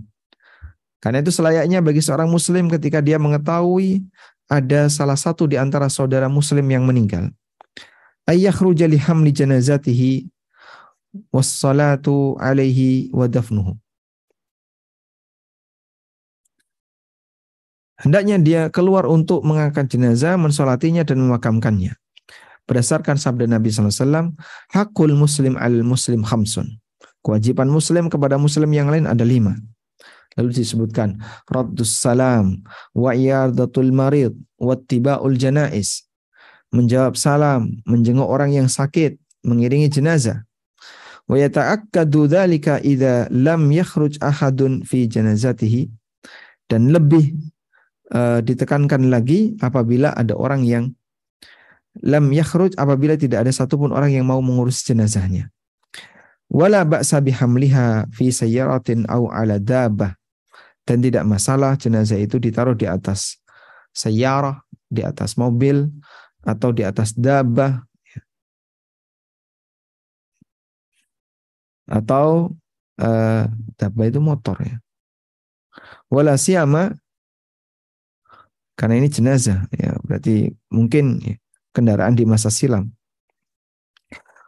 [0.99, 4.03] Karena itu selayaknya bagi seorang muslim ketika dia mengetahui
[4.49, 7.31] ada salah satu di antara saudara muslim yang meninggal.
[8.27, 10.27] Ayakhruja li hamli janazatihi
[11.31, 13.79] wassalatu alaihi wa dafnuhu.
[17.97, 21.97] Hendaknya dia keluar untuk mengangkat jenazah, mensolatinya dan memakamkannya.
[22.67, 24.35] Berdasarkan sabda Nabi SAW,
[24.75, 26.83] hakul muslim al muslim khamsun.
[27.23, 29.55] Kewajiban muslim kepada muslim yang lain ada lima.
[30.37, 31.17] Lalu disebutkan,
[31.49, 32.61] Raddus salam,
[32.93, 36.05] wa iyadatul marid, wa tiba'ul janais.
[36.75, 40.45] Menjawab salam, menjenguk orang yang sakit, mengiringi jenazah.
[41.27, 45.89] Wa yata'akkadu dhalika idza lam yakhruj ahadun fi janazatihi.
[46.69, 47.33] Dan lebih
[48.13, 50.93] uh, ditekankan lagi apabila ada orang yang
[52.03, 55.49] lam yakhruj apabila tidak ada satupun orang yang mau mengurus jenazahnya.
[56.47, 60.15] Wala ba'sa bihamliha fi sayyaratin au ala dabah.
[60.87, 63.43] Dan tidak masalah jenazah itu ditaruh di atas
[63.91, 65.91] sayyarah, di atas mobil,
[66.47, 67.83] atau di atas dabah.
[71.91, 72.55] Atau
[73.03, 74.79] uh, dabah itu motor ya.
[76.07, 76.95] Wala siyama
[78.77, 81.37] karena ini jenazah ya berarti mungkin ya,
[81.77, 82.89] kendaraan di masa silam.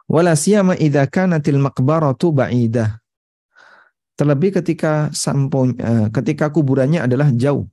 [0.09, 2.97] Wala siyama idza kanatil maqbaratu ba'idah
[4.19, 7.63] terlebih ketika sampun uh, ketika kuburannya adalah jauh.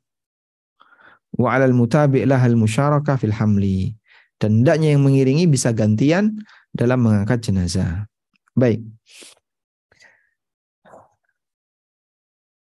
[1.35, 3.99] Wa 'alal mutabi' lahal musyarakah fil hamli.
[4.37, 6.39] Dan hendaknya yang mengiringi bisa gantian
[6.71, 8.05] dalam mengangkat jenazah.
[8.53, 8.85] Baik.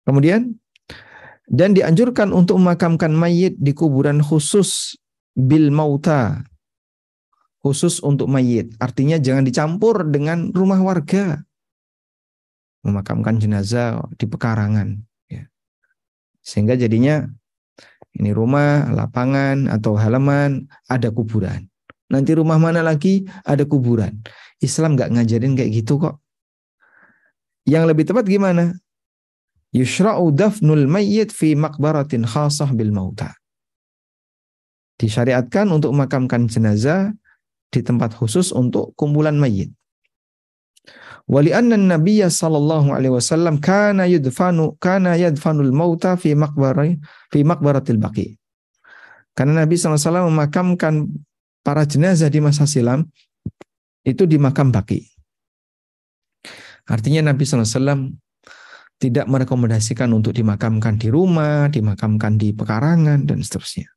[0.04, 0.60] Kemudian
[1.48, 4.96] dan dianjurkan untuk memakamkan mayit di kuburan khusus
[5.32, 6.44] bil mauta
[7.64, 8.76] khusus untuk mayit.
[8.76, 11.40] Artinya jangan dicampur dengan rumah warga.
[12.84, 15.00] Memakamkan jenazah di pekarangan
[15.32, 15.48] ya.
[16.44, 17.24] sehingga jadinya
[18.20, 21.64] ini rumah lapangan atau halaman ada kuburan.
[22.12, 23.24] Nanti rumah mana lagi?
[23.48, 24.20] Ada kuburan.
[24.60, 26.20] Islam nggak ngajarin kayak gitu kok.
[27.64, 28.76] Yang lebih tepat gimana?
[29.72, 33.32] Yushra'u dafnul mayyit fi maqbaratin khasah bil mauta.
[35.00, 37.16] Disyariatkan untuk memakamkan jenazah
[37.74, 39.74] di tempat khusus untuk kumpulan mayit.
[41.26, 47.00] Wali anna Nabi sallallahu alaihi wasallam kana yudfanu kana yadfanul mauta fi maqbari
[47.32, 48.38] fi maqbaratil baqi.
[49.34, 51.10] Karena Nabi SAW memakamkan
[51.66, 53.02] para jenazah di masa silam
[54.06, 55.10] itu di makam baki.
[56.86, 58.14] Artinya Nabi SAW
[59.02, 63.90] tidak merekomendasikan untuk dimakamkan di rumah, dimakamkan di pekarangan dan seterusnya.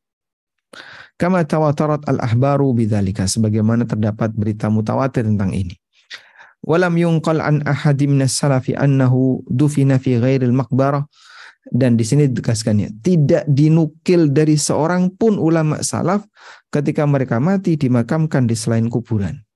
[1.18, 5.74] Kama tawatarat al-ahbaru bidzalika sebagaimana terdapat berita mutawatir tentang ini.
[6.62, 11.06] Walam yunqal an ahadi minas salafi annahu dufina fi ghairil maqbarah
[11.74, 16.24] dan di sini ditegaskannya tidak dinukil dari seorang pun ulama salaf
[16.72, 19.48] ketika mereka mati dimakamkan di selain kuburan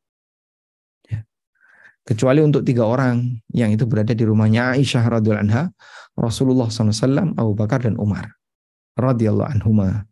[2.06, 5.64] kecuali untuk tiga orang yang itu berada di rumahnya Aisyah radhiyallahu anha,
[6.18, 8.36] Rasulullah SAW, Abu Bakar dan Umar
[8.98, 10.11] radhiyallahu anhuma.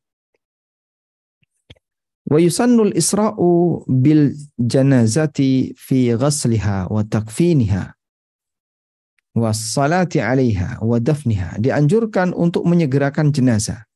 [2.29, 7.83] Wa yusannul isra'u bil janazati fi ghasliha wa takfiniha
[9.33, 11.57] wa salati 'alaiha wa dafniha.
[11.57, 13.89] Dianjurkan untuk menyegerakan jenazah.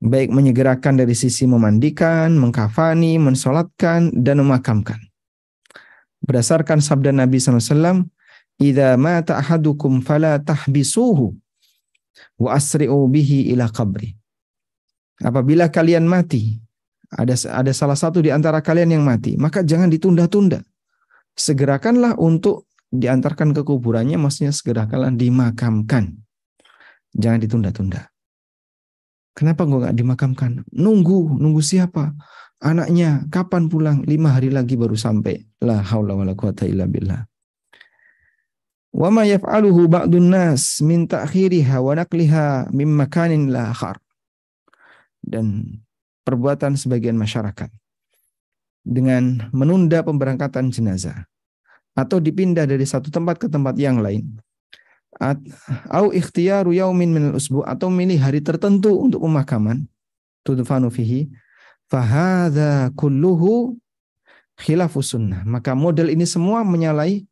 [0.00, 5.00] Baik menyegerakan dari sisi memandikan, mengkafani, mensolatkan, dan memakamkan
[6.26, 8.02] berdasarkan sabda Nabi SAW,
[8.58, 11.38] "Idza mata ahadukum fala tahbisuhu
[12.42, 14.18] wa asri'u bihi ila qabri."
[15.22, 16.60] Apabila kalian mati,
[17.12, 20.62] ada ada salah satu di antara kalian yang mati, maka jangan ditunda-tunda.
[21.36, 26.16] Segerakanlah untuk diantarkan ke kuburannya, maksudnya segerakanlah dimakamkan.
[27.16, 28.08] Jangan ditunda-tunda.
[29.36, 30.52] Kenapa gue nggak dimakamkan?
[30.72, 32.16] Nunggu, nunggu siapa?
[32.56, 34.00] Anaknya kapan pulang?
[34.08, 35.44] Lima hari lagi baru sampai.
[35.60, 37.20] La haula wala quwata illa billah.
[38.96, 44.00] Wa ma yaf'aluhu ba'dun nas min ta'khiriha wa naqliha min makanin la akhar.
[45.20, 45.68] Dan
[46.26, 47.70] perbuatan sebagian masyarakat
[48.82, 51.30] dengan menunda pemberangkatan jenazah
[51.94, 54.36] atau dipindah dari satu tempat ke tempat yang lain
[55.16, 59.86] atau ikhtiyaru yaumin min usbu atau milih hari tertentu untuk pemakaman
[60.44, 61.30] tudfanu fihi
[61.86, 63.78] Fahada kulluhu
[64.58, 65.46] khilafus sunnah.
[65.46, 67.22] Maka model ini semua menyalahi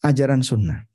[0.00, 0.88] ajaran sunnah.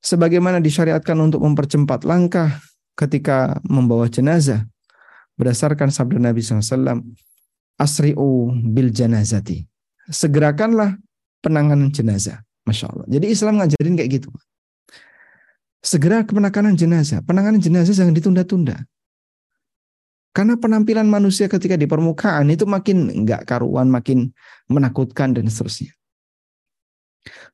[0.00, 2.56] Sebagaimana disyariatkan untuk mempercepat langkah
[2.96, 4.64] ketika membawa jenazah.
[5.36, 7.04] Berdasarkan sabda Nabi SAW,
[7.76, 9.68] Asri'u bil janazati.
[10.08, 10.96] Segerakanlah
[11.44, 12.40] penanganan jenazah.
[12.66, 13.06] Masya Allah.
[13.06, 14.28] Jadi Islam ngajarin kayak gitu.
[15.78, 16.34] Segera ke
[16.74, 17.22] jenazah.
[17.22, 18.82] Penanganan jenazah jangan ditunda-tunda.
[20.34, 24.34] Karena penampilan manusia ketika di permukaan itu makin nggak karuan, makin
[24.68, 25.94] menakutkan dan seterusnya.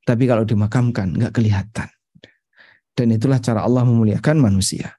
[0.02, 1.92] Tapi kalau dimakamkan nggak kelihatan.
[2.92, 4.96] Dan itulah cara Allah memuliakan manusia.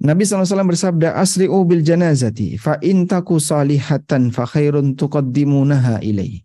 [0.00, 6.40] Nabi SAW bersabda, Asri'u bil janazati, fa intaku salihatan fa khairun tuqaddimunaha ilaih.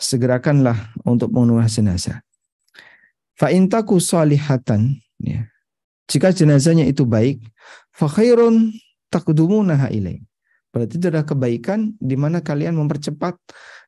[0.00, 2.24] Segerakanlah untuk mengenal jenazah.
[3.36, 5.44] Fa intaku salihatan, ya.
[6.08, 7.44] Jika jenazahnya itu baik,
[7.92, 8.72] fa khairun
[9.12, 10.24] taqdumunaha ilaih.
[10.72, 13.36] Berarti itu adalah kebaikan di mana kalian mempercepat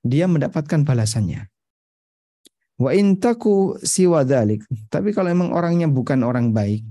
[0.04, 1.48] dia mendapatkan balasannya.
[2.76, 4.60] Wa intaku siwa dalik.
[4.92, 6.84] Tapi kalau memang orangnya bukan orang baik,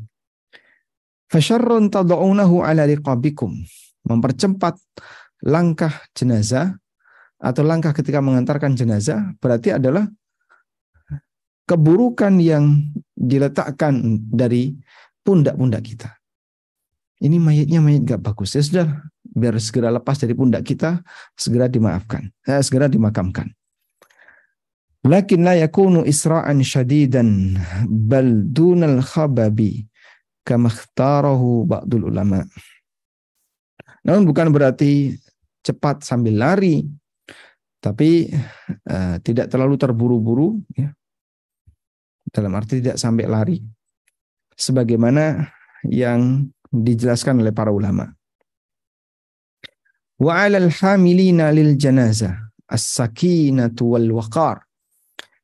[1.33, 3.57] Fasyarrun tad'unahu ala riqabikum.
[4.05, 4.77] Mempercepat
[5.41, 6.77] langkah jenazah
[7.41, 10.05] atau langkah ketika mengantarkan jenazah berarti adalah
[11.65, 12.85] keburukan yang
[13.17, 14.77] diletakkan dari
[15.25, 16.09] pundak-pundak kita.
[17.23, 18.53] Ini mayatnya mayat gak bagus.
[18.53, 18.87] Ya sudah,
[19.23, 21.01] biar segera lepas dari pundak kita,
[21.33, 23.49] segera dimaafkan, eh, segera dimakamkan.
[25.07, 29.87] Lakin la yakunu isra'an syadidan bal dunal khababi
[30.43, 32.43] kamakhtarahu ba'dul ulama.
[34.03, 35.15] Namun bukan berarti
[35.63, 36.83] cepat sambil lari,
[37.79, 38.27] tapi
[38.91, 40.91] uh, tidak terlalu terburu-buru, ya.
[42.31, 43.57] dalam arti tidak sampai lari,
[44.59, 45.47] sebagaimana
[45.87, 48.11] yang dijelaskan oleh para ulama.
[50.19, 50.71] Wa 'alal
[51.55, 54.67] lil janazah as-sakinatu wal waqar.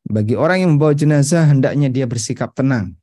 [0.03, 2.98] Bagi orang yang membawa jenazah hendaknya dia bersikap tenang,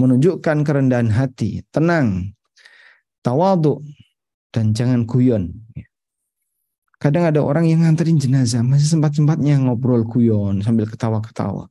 [0.00, 2.32] menunjukkan kerendahan hati, tenang,
[3.20, 3.84] tawadu,
[4.48, 5.52] dan jangan guyon.
[7.00, 11.68] Kadang ada orang yang nganterin jenazah, masih sempat-sempatnya ngobrol guyon sambil ketawa-ketawa.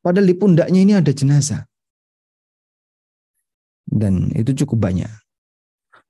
[0.00, 1.64] Padahal di pundaknya ini ada jenazah.
[3.86, 5.08] Dan itu cukup banyak.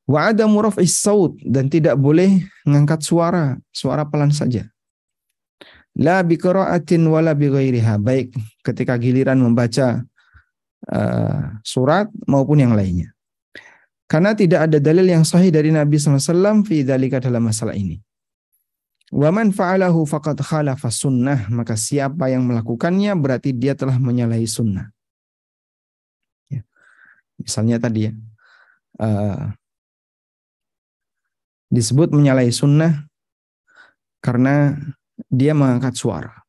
[0.06, 4.66] Wa ada muraf'is saut dan tidak boleh mengangkat suara, suara pelan saja.
[5.96, 7.98] La biqira'atin wala bighairiha.
[8.02, 8.34] Baik
[8.66, 10.04] ketika giliran membaca
[10.84, 13.16] uh, surat maupun yang lainnya.
[14.06, 17.98] Karena tidak ada dalil yang sahih dari Nabi SAW fi dalika dalam masalah ini.
[19.10, 21.50] Wa man fa'alahu faqad khalafa sunnah.
[21.50, 24.86] Maka siapa yang melakukannya berarti dia telah menyalahi sunnah.
[26.46, 26.62] Ya.
[27.42, 28.12] Misalnya tadi ya.
[28.96, 29.52] Uh,
[31.74, 33.10] disebut menyalahi sunnah
[34.22, 34.78] karena
[35.26, 36.46] dia mengangkat suara.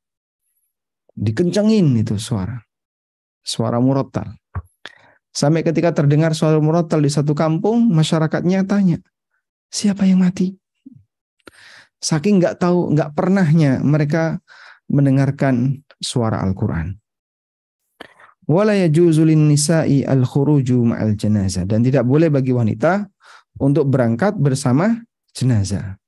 [1.18, 2.67] Dikencengin itu suara
[3.48, 4.36] suara murotal.
[5.32, 9.00] Sampai ketika terdengar suara murotal di satu kampung, masyarakatnya tanya,
[9.72, 10.52] siapa yang mati?
[12.04, 14.44] Saking nggak tahu, nggak pernahnya mereka
[14.92, 17.00] mendengarkan suara Al-Quran.
[18.48, 21.68] Nisa'i al-khuruju ma'al jenazah.
[21.68, 23.08] Dan tidak boleh bagi wanita
[23.60, 25.04] untuk berangkat bersama
[25.36, 26.00] jenazah.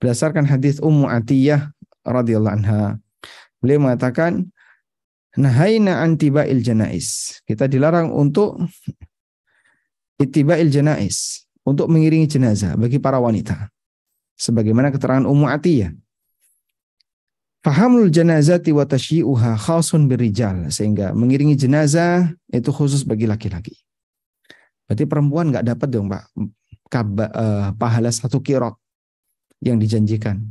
[0.00, 1.70] Berdasarkan hadis Ummu Atiyah
[2.02, 2.96] radhiyallahu anha,
[3.60, 4.48] beliau mengatakan
[5.38, 7.38] Nahaina antiba'il janais.
[7.46, 8.58] Kita dilarang untuk
[10.18, 13.70] itiba'il janais, untuk mengiringi jenazah bagi para wanita.
[14.34, 15.92] Sebagaimana keterangan Ummu Atiyah.
[17.60, 20.72] Fahamul janazati wa tasyi'uha khasun birijal.
[20.72, 23.76] Sehingga mengiringi jenazah itu khusus bagi laki-laki.
[24.88, 26.34] Berarti perempuan nggak dapat dong Pak
[26.90, 28.74] Kaba, uh, pahala satu kirot
[29.62, 30.42] yang dijanjikan.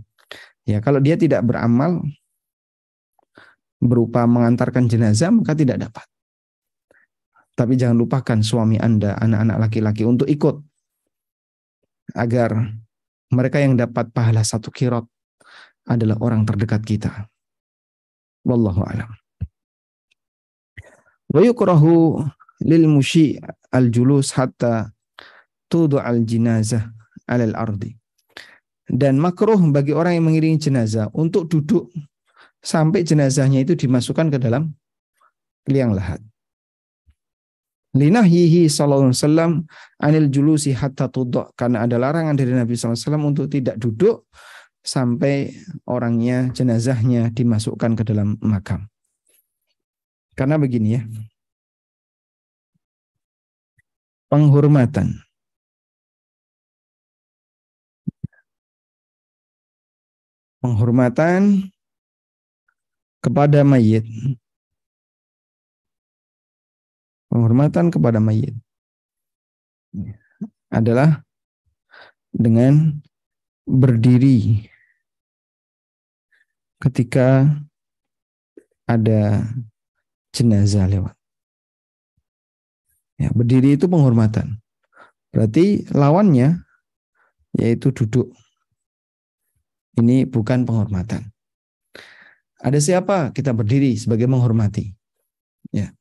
[0.64, 2.06] Ya kalau dia tidak beramal
[3.80, 6.06] berupa mengantarkan jenazah maka tidak dapat.
[7.56, 10.64] Tapi jangan lupakan suami Anda, anak-anak laki-laki untuk ikut
[12.16, 12.56] agar
[13.30, 15.04] mereka yang dapat pahala satu kirot
[15.84, 17.12] adalah orang terdekat kita.
[18.48, 19.12] Wallahu a'lam.
[21.30, 22.24] Wa yukrahu
[22.64, 23.38] lil mushi
[23.76, 24.90] al julus hatta
[25.68, 26.90] tudu al jinazah
[27.30, 27.94] alal ardi.
[28.90, 31.94] Dan makruh bagi orang yang mengiringi jenazah untuk duduk
[32.60, 34.76] sampai jenazahnya itu dimasukkan ke dalam
[35.68, 36.20] liang lahat.
[37.90, 39.52] Linahyihi sallallahu alaihi wasallam
[39.98, 42.94] anil julusi hatta tudok karena ada larangan dari Nabi SAW
[43.26, 44.30] untuk tidak duduk
[44.86, 45.50] sampai
[45.90, 48.86] orangnya jenazahnya dimasukkan ke dalam makam.
[50.38, 51.02] Karena begini ya.
[54.30, 55.26] Penghormatan.
[60.62, 61.74] Penghormatan
[63.20, 64.08] kepada mayit.
[67.30, 68.58] Penghormatan kepada mayit
[70.74, 71.22] adalah
[72.34, 72.98] dengan
[73.70, 74.66] berdiri
[76.82, 77.46] ketika
[78.90, 79.46] ada
[80.34, 81.14] jenazah lewat.
[83.20, 84.58] Ya, berdiri itu penghormatan.
[85.30, 86.64] Berarti lawannya
[87.54, 88.34] yaitu duduk.
[90.00, 91.30] Ini bukan penghormatan.
[92.60, 93.32] Ada siapa?
[93.32, 94.92] Kita berdiri sebagai menghormati.
[95.72, 95.96] Ya.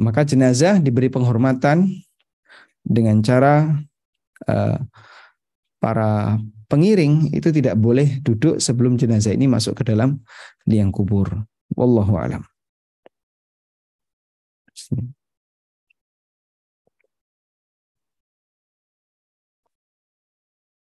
[0.00, 1.84] Maka jenazah diberi penghormatan
[2.80, 3.68] dengan cara
[4.48, 4.78] uh,
[5.76, 6.40] para
[6.72, 10.16] pengiring itu tidak boleh duduk sebelum jenazah ini masuk ke dalam
[10.64, 11.28] liang kubur.
[11.76, 12.42] Wallahu alam.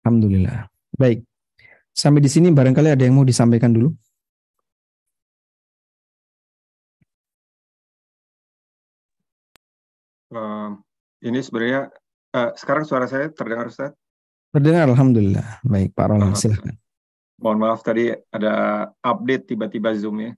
[0.05, 0.69] Alhamdulillah.
[0.97, 1.25] Baik.
[1.93, 3.93] Sampai di sini barangkali ada yang mau disampaikan dulu.
[10.29, 10.77] Uh,
[11.25, 11.89] ini sebenarnya
[12.37, 13.97] uh, sekarang suara saya terdengar Ustaz?
[14.53, 15.61] Terdengar Alhamdulillah.
[15.65, 16.77] Baik Pak Roland, silahkan.
[17.39, 20.33] Mohon maaf tadi ada update tiba-tiba Zoom ya.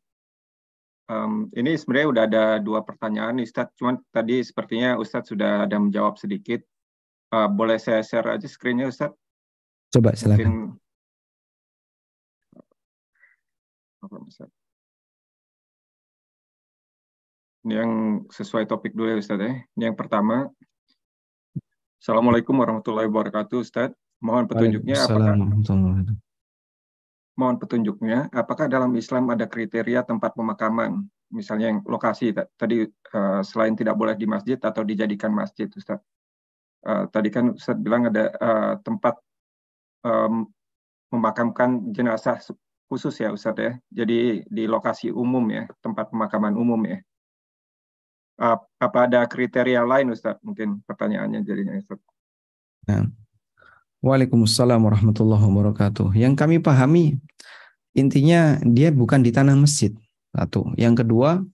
[1.11, 6.14] Um, ini sebenarnya udah ada dua pertanyaan Ustaz, cuman tadi sepertinya Ustaz sudah ada menjawab
[6.14, 6.62] sedikit.
[7.34, 9.11] Uh, boleh saya share aja screen-nya Ustaz?
[9.91, 10.78] Coba silakan.
[14.07, 14.59] Mungkin...
[17.66, 19.52] yang sesuai topik dulu ya Ustaz ya.
[19.76, 20.48] Ini yang pertama.
[22.00, 23.92] Assalamualaikum warahmatullahi wabarakatuh Ustaz.
[24.24, 25.32] Mohon petunjuknya apakah
[27.36, 31.04] Mohon petunjuknya apakah dalam Islam ada kriteria tempat pemakaman?
[31.30, 36.00] Misalnya yang lokasi tadi uh, selain tidak boleh di masjid atau dijadikan masjid Ustaz.
[36.80, 39.20] Uh, tadi kan Ustaz bilang ada uh, tempat
[40.00, 40.48] um,
[41.12, 42.40] memakamkan jenazah
[42.88, 43.76] khusus ya Ustaz ya.
[43.92, 47.04] Jadi di lokasi umum ya, tempat pemakaman umum ya
[48.41, 50.41] apa ada kriteria lain Ustaz?
[50.41, 52.01] Mungkin pertanyaannya jadinya Ustaz.
[52.88, 53.05] Nah.
[54.01, 56.16] Waalaikumsalam warahmatullahi wabarakatuh.
[56.16, 57.20] Yang kami pahami
[57.93, 59.93] intinya dia bukan di tanah masjid.
[60.32, 60.72] Satu.
[60.80, 61.45] Yang kedua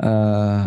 [0.00, 0.64] eh,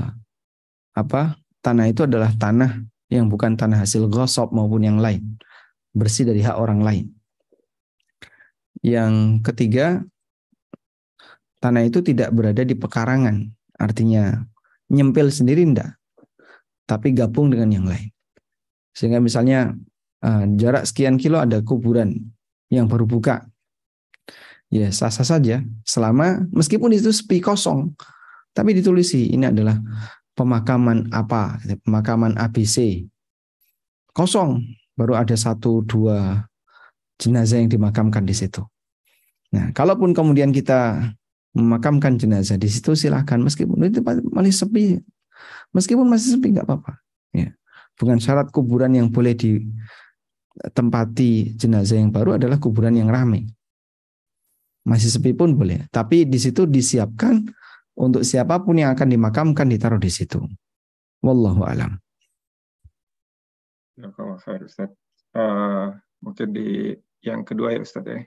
[0.94, 1.22] apa?
[1.66, 5.42] Tanah itu adalah tanah yang bukan tanah hasil gosok maupun yang lain.
[5.90, 7.06] Bersih dari hak orang lain.
[8.86, 10.06] Yang ketiga,
[11.66, 13.50] tanah itu tidak berada di pekarangan.
[13.82, 14.46] Artinya
[14.92, 15.98] nyempil sendiri enggak,
[16.86, 18.10] tapi gabung dengan yang lain.
[18.96, 19.74] Sehingga misalnya
[20.24, 22.16] uh, jarak sekian kilo ada kuburan
[22.70, 23.46] yang baru buka.
[24.74, 27.94] Ya sah-sah saja selama meskipun itu sepi kosong,
[28.52, 29.78] tapi ditulisi ini adalah
[30.34, 33.06] pemakaman apa, pemakaman ABC.
[34.16, 34.64] Kosong,
[34.96, 36.48] baru ada satu dua
[37.20, 38.64] jenazah yang dimakamkan di situ.
[39.56, 41.12] Nah, kalaupun kemudian kita
[41.56, 42.60] memakamkan jenazah.
[42.60, 45.00] Di situ silahkan meskipun itu masih sepi.
[45.72, 47.00] Meskipun masih sepi nggak apa-apa.
[47.32, 47.56] Ya.
[47.96, 49.32] Bukan syarat kuburan yang boleh
[50.60, 53.48] ditempati jenazah yang baru adalah kuburan yang ramai.
[54.84, 55.88] Masih sepi pun boleh.
[55.90, 57.42] Tapi di situ disiapkan
[57.96, 60.44] untuk siapa pun yang akan dimakamkan ditaruh di situ.
[61.24, 61.96] Wallahu alam.
[65.36, 68.24] Uh, mungkin di yang kedua ya Ustaz ya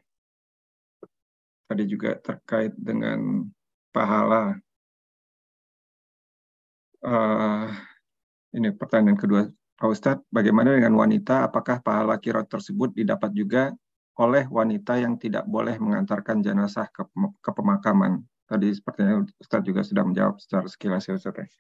[1.69, 3.45] tadi juga terkait dengan
[3.93, 4.57] pahala.
[6.99, 7.71] Uh,
[8.57, 9.47] ini pertanyaan kedua,
[9.79, 11.47] Pak Ustadz, bagaimana dengan wanita?
[11.47, 13.71] Apakah pahala kirot tersebut didapat juga
[14.19, 17.07] oleh wanita yang tidak boleh mengantarkan jenazah ke,
[17.39, 18.25] ke pemakaman?
[18.49, 21.53] Tadi sepertinya Ustadz juga sudah menjawab secara sekilas ya Ustadz.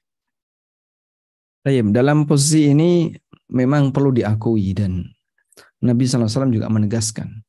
[1.68, 3.12] Ya, dalam posisi ini
[3.52, 5.04] memang perlu diakui dan
[5.84, 7.44] Nabi SAW juga menegaskan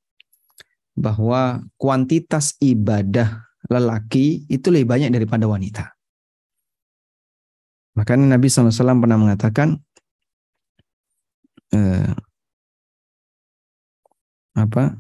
[1.00, 5.96] bahwa kuantitas ibadah lelaki itu lebih banyak daripada wanita.
[7.96, 9.80] Makanya Nabi SAW pernah mengatakan
[11.72, 12.12] eh,
[14.60, 15.00] apa?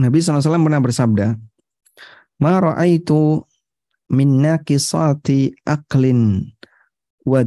[0.00, 1.36] Nabi SAW pernah bersabda,
[2.40, 3.44] Ma ra'aitu
[4.10, 6.50] min naqisati aklin
[7.28, 7.44] wa.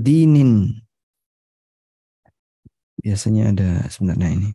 [3.03, 4.49] Biasanya ada sebenarnya ini.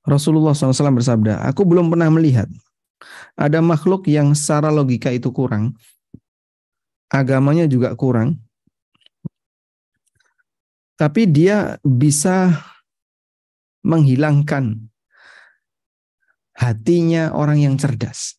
[0.00, 2.48] Rasulullah SAW bersabda, aku belum pernah melihat
[3.36, 5.76] ada makhluk yang secara logika itu kurang,
[7.12, 8.40] agamanya juga kurang,
[10.96, 12.64] tapi dia bisa
[13.84, 14.88] menghilangkan
[16.60, 18.36] hatinya orang yang cerdas.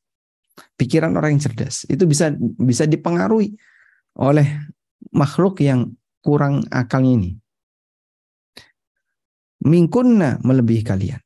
[0.77, 3.57] Pikiran orang yang cerdas itu bisa bisa dipengaruhi
[4.21, 4.45] oleh
[5.09, 5.89] makhluk yang
[6.21, 7.31] kurang akalnya ini.
[9.65, 11.21] Mingkunna melebihi kalian.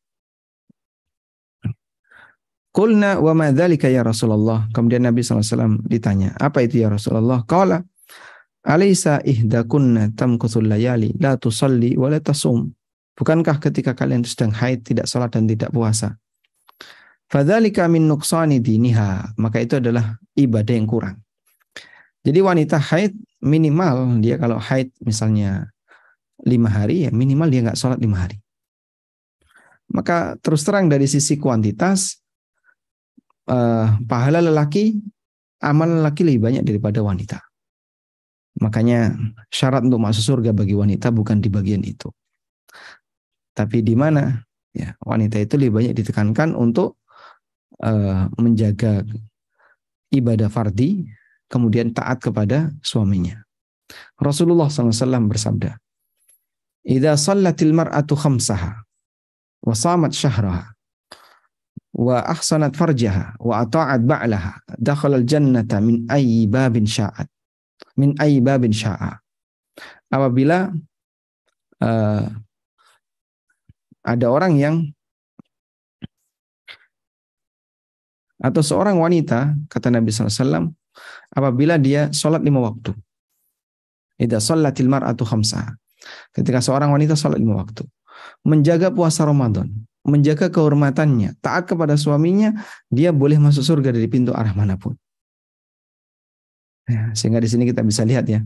[2.75, 4.67] Kulna wa ma ya Rasulullah.
[4.75, 7.47] Kemudian Nabi SAW ditanya, apa itu ya Rasulullah?
[7.47, 7.79] Qala,
[8.67, 12.67] Alaysa ihdakunna tamkuthul layali la tusalli wa la tasum.
[13.15, 16.19] Bukankah ketika kalian sedang haid tidak salat dan tidak puasa?
[17.25, 21.17] Fadzalika min nuqsani diniha, maka itu adalah ibadah yang kurang.
[22.25, 23.13] Jadi wanita haid
[23.45, 25.69] minimal dia kalau haid misalnya
[26.41, 28.41] lima hari ya minimal dia nggak sholat lima hari.
[29.93, 32.17] Maka terus terang dari sisi kuantitas
[33.45, 34.97] eh, pahala lelaki
[35.61, 37.37] amal lelaki lebih banyak daripada wanita.
[38.57, 39.13] Makanya
[39.53, 42.09] syarat untuk masuk surga bagi wanita bukan di bagian itu.
[43.53, 44.41] Tapi di mana
[44.73, 46.97] ya wanita itu lebih banyak ditekankan untuk
[47.83, 49.03] uh, menjaga
[50.13, 51.07] ibadah fardi
[51.51, 53.41] kemudian taat kepada suaminya.
[54.17, 55.77] Rasulullah SAW bersabda,
[56.85, 58.81] "Idza sallatil mar'atu khamsaha
[59.65, 60.73] wa samat syahraha
[61.95, 67.29] wa ahsanat farjaha wa ata'at ba'laha dakhala al-jannata min ayyi babin sya'at."
[67.95, 69.19] Min ayyi babin sya'a.
[70.11, 70.71] Apabila
[71.83, 72.25] uh,
[74.05, 74.75] ada orang yang
[78.45, 80.69] atau seorang wanita kata Nabi SAW
[81.33, 82.93] apabila dia sholat lima waktu.
[84.21, 85.75] Ida sholatil mar'atu khamsa.
[86.29, 87.83] Ketika seorang wanita sholat lima waktu.
[88.45, 89.67] Menjaga puasa Ramadan.
[90.05, 91.41] Menjaga kehormatannya.
[91.41, 92.53] Taat kepada suaminya.
[92.93, 94.93] Dia boleh masuk surga dari pintu arah mana pun.
[96.85, 98.45] Ya, sehingga di sini kita bisa lihat ya.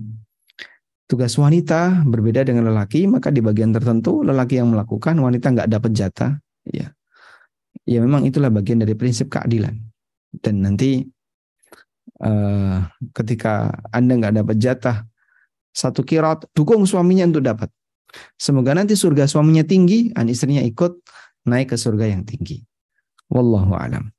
[1.09, 3.05] Tugas wanita berbeda dengan lelaki.
[3.05, 5.19] Maka di bagian tertentu lelaki yang melakukan.
[5.19, 6.31] Wanita nggak dapat jatah.
[6.65, 6.95] Ya.
[7.83, 9.88] ya memang itulah bagian dari prinsip keadilan.
[10.29, 11.01] Dan nanti
[12.21, 12.77] uh,
[13.17, 14.97] ketika Anda nggak dapat jatah
[15.69, 17.69] satu kirat, dukung suaminya untuk dapat.
[18.37, 20.97] Semoga nanti surga suaminya tinggi, dan istrinya ikut
[21.45, 22.65] naik ke surga yang tinggi.
[23.29, 24.09] Wallahu alam.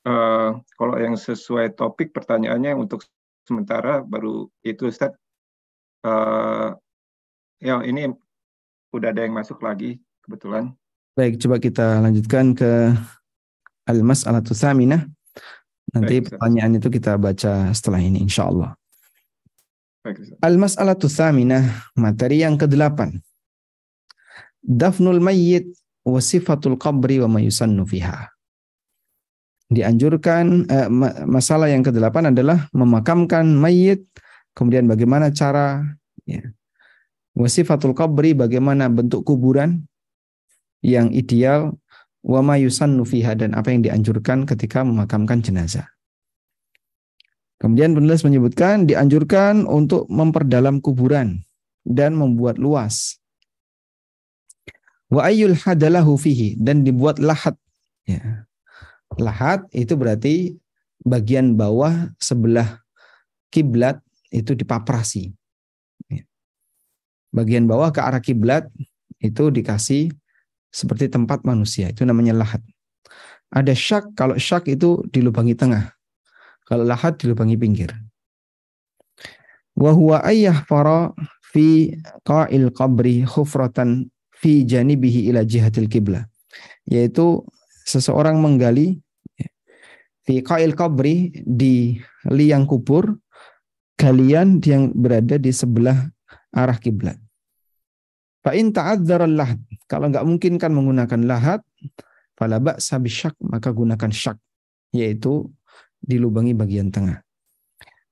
[0.00, 3.04] Uh, kalau yang sesuai topik pertanyaannya untuk
[3.44, 5.12] sementara baru itu Ustaz.
[6.00, 6.72] Uh,
[7.60, 8.08] ya ini
[8.94, 10.72] udah ada yang masuk lagi kebetulan.
[11.20, 12.96] Baik, coba kita lanjutkan ke
[13.84, 15.04] al-mas'alatu tsaminah.
[15.92, 18.72] Nanti Baik, pertanyaan itu kita baca setelah ini insya Allah.
[20.40, 23.20] Al-mas'alatu tsaminah, materi yang ke-8.
[24.64, 25.68] Dafnul mayyit
[26.08, 28.32] wa sifatul qabri wa mayusannu fiha.
[29.68, 30.88] Dianjurkan eh,
[31.28, 34.08] masalah yang ke-8 adalah memakamkan mayit,
[34.56, 35.84] kemudian bagaimana cara
[36.24, 36.48] ya.
[37.36, 39.84] Wasifatul qabri bagaimana bentuk kuburan
[40.80, 41.76] yang ideal
[42.20, 45.88] wa ma yusannu fiha dan apa yang dianjurkan ketika memakamkan jenazah.
[47.60, 51.44] Kemudian penulis menyebutkan dianjurkan untuk memperdalam kuburan
[51.84, 53.20] dan membuat luas.
[55.12, 57.58] Wa ayyul hadalahu fihi dan dibuat lahat.
[58.08, 58.48] Ya.
[59.20, 60.56] Lahat itu berarti
[61.04, 62.80] bagian bawah sebelah
[63.52, 64.00] kiblat
[64.32, 65.36] itu dipaprasi.
[66.08, 66.24] Ya.
[67.28, 68.72] Bagian bawah ke arah kiblat
[69.20, 70.14] itu dikasih
[70.70, 71.90] seperti tempat manusia.
[71.90, 72.62] Itu namanya lahat.
[73.50, 75.90] Ada syak, kalau syak itu dilubangi tengah.
[76.66, 77.90] Kalau lahat dilubangi pinggir.
[79.74, 81.10] Wahuwa ayah fara
[81.50, 81.90] fi
[82.22, 86.30] qa'il qabri khufratan fi janibihi ila jihatil kiblah.
[86.86, 87.42] Yaitu
[87.86, 89.02] seseorang menggali
[90.22, 91.98] fi qa'il qabri di
[92.30, 93.18] liang kubur
[93.98, 96.06] kalian yang berada di sebelah
[96.54, 97.18] arah kiblat.
[98.40, 99.60] Fa in ta'adzdzara lahat.
[99.84, 101.60] Kalau nggak mungkin kan menggunakan lahat,
[102.36, 104.40] fala ba'sa syak, maka gunakan syak,
[104.96, 105.44] yaitu
[106.00, 107.20] dilubangi bagian tengah.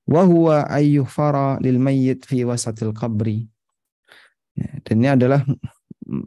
[0.05, 3.49] Wa huwa ayyuhfara lil mayyit fi wasatil qabri.
[4.53, 5.41] Ya, dan ini adalah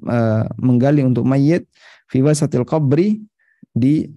[0.06, 1.66] uh, menggali untuk mayit
[2.10, 3.22] fi wasatil qabri
[3.70, 4.10] di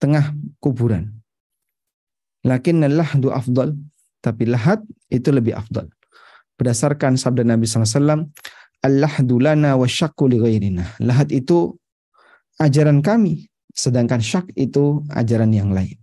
[0.00, 1.12] tengah kuburan.
[2.42, 3.78] Lakin lahdu afdal,
[4.18, 5.86] tapi lahat itu lebih afdal.
[6.58, 8.26] Berdasarkan sabda Nabi SAW,
[8.82, 10.98] Allahdu lana wa syakku li ghairina.
[10.98, 11.78] Lahat itu
[12.58, 15.94] ajaran kami, sedangkan syak itu ajaran yang lain.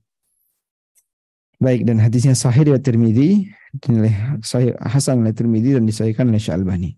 [1.59, 3.51] Baik dan hadisnya sahih riwayat Tirmizi,
[3.83, 6.95] dinilai sahih Hasan oleh Tirmizi dan disahihkan oleh Syalbani.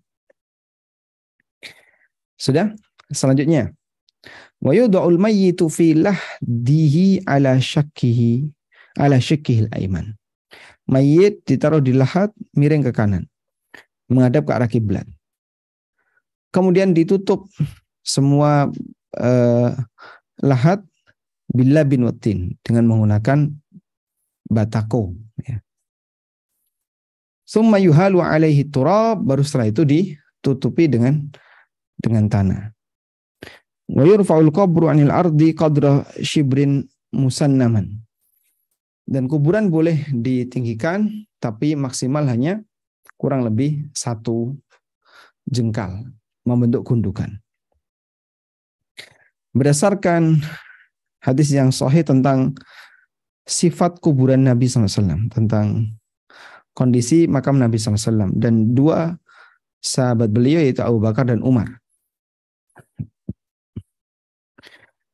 [2.38, 2.70] Sudah?
[3.10, 3.74] Selanjutnya.
[4.62, 8.54] Wa yudha'ul mayyitu fi lahdihi ala syakkihi
[9.02, 10.14] ala syakkihi al-aiman.
[10.86, 13.26] Mayit ditaruh di lahat miring ke kanan
[14.06, 15.10] menghadap ke arah kiblat
[16.52, 17.47] kemudian ditutup
[18.04, 18.68] semua
[19.18, 19.72] uh,
[20.43, 20.84] lahat
[21.52, 23.52] bila bin watin dengan menggunakan
[24.47, 25.60] batako ya.
[27.43, 31.28] Summa yuhalu alaihi turab baru setelah itu ditutupi dengan
[31.99, 32.72] dengan tanah.
[33.91, 37.99] Wa yurfa'ul qabru 'anil ardi qadra shibrin musannaman.
[39.04, 41.12] Dan kuburan boleh ditinggikan
[41.43, 42.64] tapi maksimal hanya
[43.20, 44.56] kurang lebih satu
[45.43, 46.08] jengkal
[46.48, 47.42] membentuk gundukan.
[49.52, 50.39] Berdasarkan
[51.20, 52.56] hadis yang sahih tentang
[53.44, 55.92] sifat kuburan Nabi SAW, tentang
[56.72, 58.32] kondisi makam Nabi SAW.
[58.32, 59.12] Dan dua
[59.84, 61.68] sahabat beliau yaitu Abu Bakar dan Umar.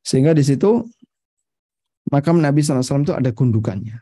[0.05, 0.87] Sehingga di situ
[2.07, 3.99] makam Nabi SAW itu ada gundukannya.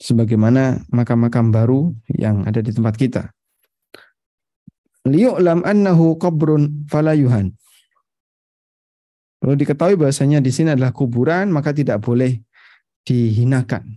[0.00, 3.28] Sebagaimana makam-makam baru yang ada di tempat kita.
[5.08, 7.56] Liyu'lam annahu qabrun falayuhan.
[9.40, 12.44] Perlu diketahui bahasanya di sini adalah kuburan, maka tidak boleh
[13.08, 13.96] dihinakan.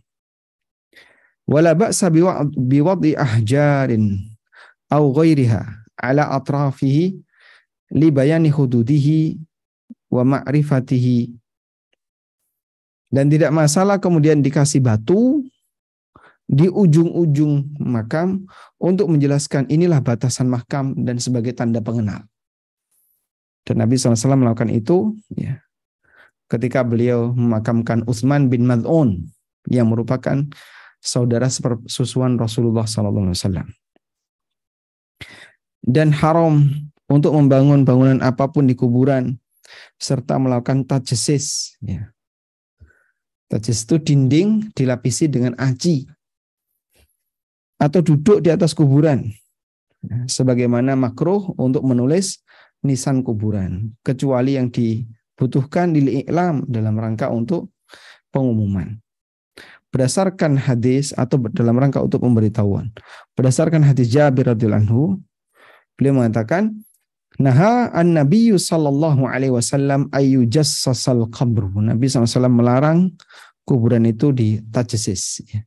[1.44, 2.08] Wala ba'sa
[2.56, 4.16] biwad'i ahjarin
[4.88, 5.68] au ghairiha
[6.00, 7.20] ala atrafihi
[7.92, 9.36] li bayani hududihi
[10.08, 11.36] wa ma'rifatihi.
[13.12, 15.44] Dan tidak masalah kemudian dikasih batu
[16.48, 18.46] di ujung-ujung makam
[18.78, 22.28] untuk menjelaskan inilah batasan makam dan sebagai tanda pengenal.
[23.64, 25.64] Dan Nabi SAW melakukan itu ya,
[26.52, 29.24] ketika beliau memakamkan Utsman bin Mad'un
[29.72, 30.44] yang merupakan
[31.00, 33.64] saudara sepersusuan Rasulullah SAW.
[35.84, 36.64] Dan haram
[37.12, 39.36] untuk membangun bangunan apa pun di kuburan
[40.00, 41.76] serta melakukan tajsis.
[41.84, 42.12] Ya.
[43.52, 46.08] Tajsis itu dinding dilapisi dengan aci
[47.80, 49.30] atau duduk di atas kuburan.
[50.28, 52.44] Sebagaimana makruh untuk menulis
[52.84, 57.72] nisan kuburan kecuali yang dibutuhkan di iklam dalam rangka untuk
[58.36, 59.00] pengumuman.
[59.94, 62.92] Berdasarkan hadis atau dalam rangka untuk pemberitahuan.
[63.38, 65.04] Berdasarkan hadis Jabir radhiyallahu anhu,
[65.96, 66.74] beliau mengatakan,
[67.38, 71.66] Naha an Nabi sallallahu alaihi wasallam ayu jassasal qabr.
[71.82, 73.14] Nabi SAW melarang
[73.66, 75.62] kuburan itu ditajsis, ya.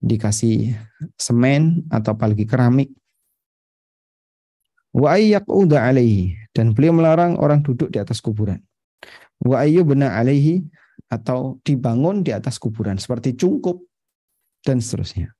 [0.00, 0.74] Dikasih
[1.20, 2.90] semen atau apalagi keramik.
[4.90, 5.14] Wa
[5.46, 8.58] uda alaihi dan beliau melarang orang duduk di atas kuburan.
[9.38, 10.66] Wa ayyubna alaihi
[11.06, 13.78] atau dibangun di atas kuburan seperti cungkup
[14.66, 15.30] dan seterusnya.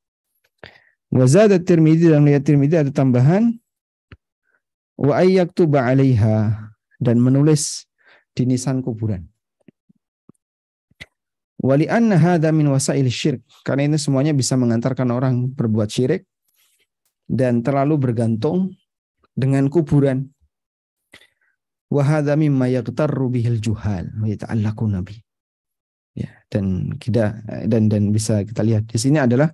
[1.11, 3.59] Wa zada Tirmidzi dan lihat Tirmidzi ada tambahan
[4.95, 6.71] wa ayyaktuba 'alaiha
[7.03, 7.91] dan menulis
[8.37, 9.27] di nisan kuburan.
[11.61, 13.45] Wali anna hadha min wasail syirk.
[13.63, 16.25] Karena ini semuanya bisa mengantarkan orang berbuat syirik
[17.29, 18.73] dan terlalu bergantung
[19.37, 20.33] dengan kuburan
[21.91, 25.19] Wahada mimma yaghtarru bihil juhal wa yata'allaqu nabi.
[26.15, 29.51] Ya, dan kita dan dan bisa kita lihat di sini adalah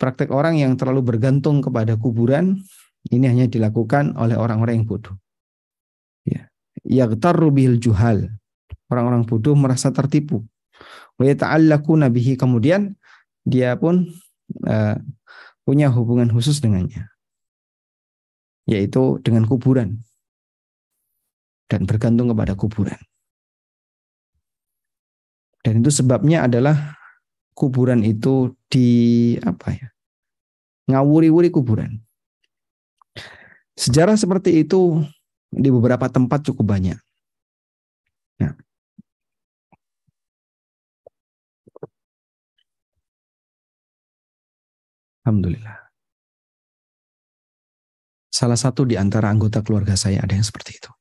[0.00, 2.56] praktek orang yang terlalu bergantung kepada kuburan
[3.12, 5.12] ini hanya dilakukan oleh orang-orang yang bodoh.
[6.24, 6.48] Ya.
[6.88, 8.32] Yaghtarru bihil juhal.
[8.88, 10.40] Orang-orang bodoh merasa tertipu.
[11.14, 11.30] Wa
[11.78, 12.98] nabihi kemudian
[13.46, 14.10] dia pun
[14.66, 14.96] uh,
[15.62, 17.08] punya hubungan khusus dengannya.
[18.64, 20.00] Yaitu dengan kuburan
[21.68, 22.98] dan bergantung kepada kuburan.
[25.64, 26.96] Dan itu sebabnya adalah
[27.56, 28.88] kuburan itu di
[29.40, 29.88] apa ya?
[30.84, 32.00] ngawuri-wuri kuburan.
[33.74, 35.00] Sejarah seperti itu
[35.48, 36.98] di beberapa tempat cukup banyak.
[38.42, 38.54] Nah.
[45.24, 45.88] Alhamdulillah.
[48.28, 50.92] Salah satu di antara anggota keluarga saya ada yang seperti itu.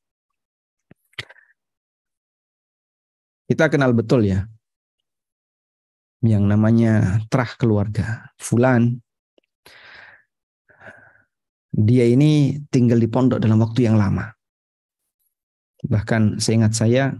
[3.44, 4.48] Kita kenal betul ya.
[6.24, 8.32] Yang namanya terah keluarga.
[8.40, 8.96] Fulan.
[11.74, 14.32] Dia ini tinggal di pondok dalam waktu yang lama.
[15.84, 17.12] Bahkan seingat saya,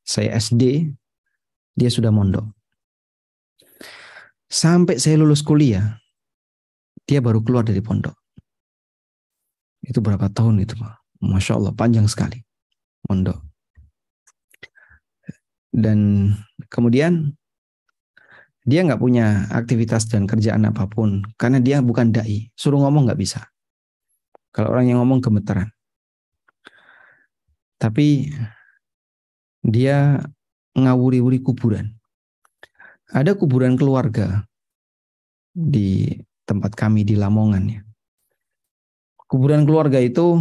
[0.00, 0.88] saya SD,
[1.76, 2.48] dia sudah mondok.
[4.48, 6.00] Sampai saya lulus kuliah,
[7.08, 8.12] dia baru keluar dari pondok.
[9.80, 11.24] Itu berapa tahun itu, Pak?
[11.24, 12.44] Masya Allah, panjang sekali.
[13.08, 13.48] Mondok
[15.78, 16.32] dan
[16.72, 17.36] kemudian
[18.68, 23.20] dia nggak punya aktivitas dan kerjaan apa pun karena dia bukan dai suruh ngomong nggak
[23.20, 23.46] bisa
[24.52, 25.70] kalau orang yang ngomong gemeteran
[27.78, 28.34] tapi
[29.62, 30.20] dia
[30.76, 31.94] ngawuri-wuri kuburan
[33.08, 34.44] ada kuburan keluarga
[35.54, 36.12] di
[36.48, 37.80] tempat kami di Lamongan ya
[39.28, 40.40] kuburan keluarga itu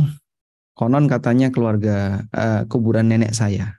[0.71, 3.77] konon katanya keluarga uh, kuburan nenek saya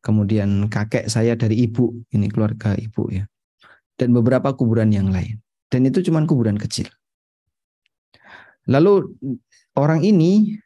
[0.00, 3.24] kemudian kakek saya dari ibu, ini keluarga ibu ya.
[3.96, 5.38] Dan beberapa kuburan yang lain.
[5.68, 6.88] Dan itu cuma kuburan kecil.
[8.64, 9.12] Lalu
[9.76, 10.56] orang ini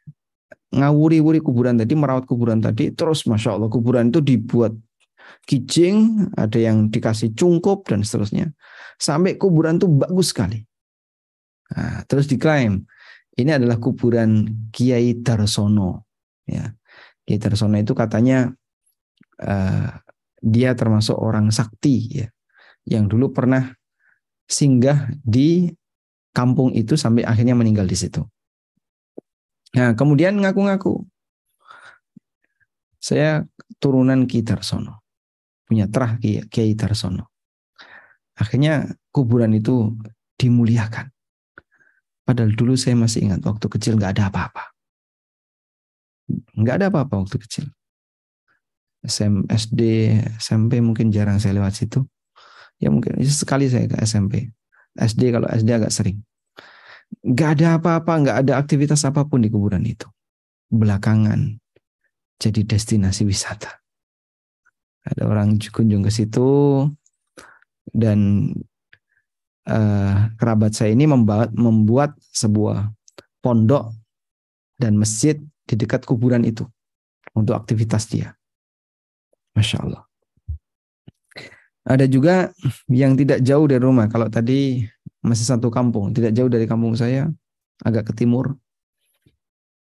[0.71, 4.71] ngawuri-wuri kuburan tadi, merawat kuburan tadi, terus Masya Allah kuburan itu dibuat
[5.45, 8.55] kijing, ada yang dikasih cungkup dan seterusnya.
[8.95, 10.63] Sampai kuburan itu bagus sekali.
[11.75, 12.85] Nah, terus diklaim,
[13.35, 16.07] ini adalah kuburan Kiai Darsono.
[16.47, 16.71] Ya.
[17.27, 18.53] Kiai Darsono itu katanya
[19.43, 19.89] uh,
[20.39, 22.27] dia termasuk orang sakti ya
[22.85, 23.73] yang dulu pernah
[24.45, 25.73] singgah di
[26.29, 28.21] kampung itu sampai akhirnya meninggal di situ.
[29.75, 31.03] Nah, kemudian ngaku-ngaku
[33.01, 33.43] saya
[33.81, 35.03] turunan Ki Tarsono.
[35.65, 37.34] Punya terah Kiai Tarsono.
[38.35, 39.95] Akhirnya kuburan itu
[40.35, 41.07] dimuliakan.
[42.25, 44.63] Padahal dulu saya masih ingat waktu kecil nggak ada apa-apa.
[46.57, 47.65] Nggak ada apa-apa waktu kecil.
[49.05, 49.81] SM, SD,
[50.41, 52.01] SMP mungkin jarang saya lewat situ.
[52.81, 54.49] Ya mungkin sekali saya ke SMP.
[54.97, 56.25] SD kalau SD agak sering.
[57.21, 60.09] Nggak ada apa-apa, nggak ada aktivitas apa pun di kuburan itu.
[60.73, 61.61] Belakangan
[62.41, 63.79] jadi destinasi wisata.
[65.05, 66.49] Ada orang kunjung ke situ
[67.93, 68.49] dan
[69.69, 72.89] uh, kerabat saya ini membuat membuat sebuah
[73.43, 73.93] pondok
[74.81, 76.65] dan masjid di dekat kuburan itu
[77.35, 78.33] untuk aktivitas dia.
[79.55, 80.03] Masya Allah.
[81.85, 82.49] Ada juga
[82.89, 84.09] yang tidak jauh dari rumah.
[84.09, 84.81] Kalau tadi
[85.21, 87.29] masih satu kampung, tidak jauh dari kampung saya,
[87.85, 88.57] agak ke timur.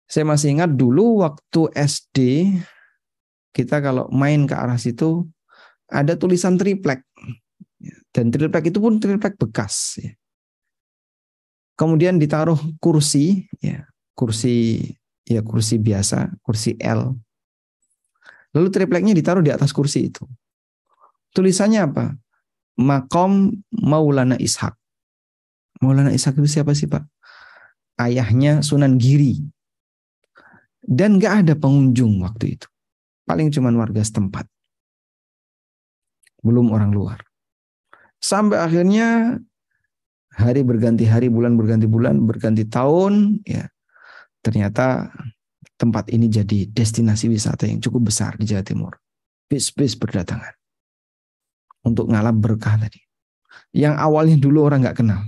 [0.05, 2.18] Saya masih ingat dulu waktu SD,
[3.57, 5.24] kita kalau main ke arah situ,
[5.89, 7.07] ada tulisan triplek.
[8.18, 10.02] Dan triplek itu pun triplek bekas.
[11.78, 13.86] Kemudian ditaruh kursi, ya
[14.18, 14.82] kursi
[15.22, 17.14] ya kursi biasa, kursi L
[18.56, 20.24] Lalu tripleknya ditaruh di atas kursi itu.
[21.30, 22.10] Tulisannya apa?
[22.80, 24.72] Makom Maulana Ishak.
[25.84, 27.04] Maulana Ishak itu siapa sih Pak?
[28.00, 29.44] Ayahnya Sunan Giri.
[30.80, 32.66] Dan gak ada pengunjung waktu itu.
[33.28, 34.48] Paling cuman warga setempat.
[36.40, 37.27] Belum orang luar.
[38.18, 39.38] Sampai akhirnya
[40.34, 43.66] hari berganti hari, bulan berganti bulan, berganti tahun, ya
[44.42, 45.10] ternyata
[45.78, 48.92] tempat ini jadi destinasi wisata yang cukup besar di Jawa Timur.
[49.48, 50.52] Bis-bis berdatangan
[51.86, 53.00] untuk ngalap berkah tadi.
[53.72, 55.22] Yang awalnya dulu orang nggak kenal.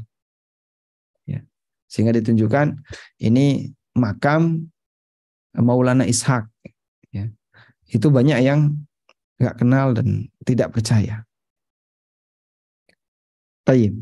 [1.25, 1.41] Ya.
[1.87, 2.81] Sehingga ditunjukkan
[3.23, 4.69] ini makam
[5.57, 6.47] Maulana Ishak.
[7.15, 7.31] Ya.
[7.87, 8.77] Itu banyak yang
[9.41, 11.25] nggak kenal dan tidak percaya.
[13.65, 13.93] Baik.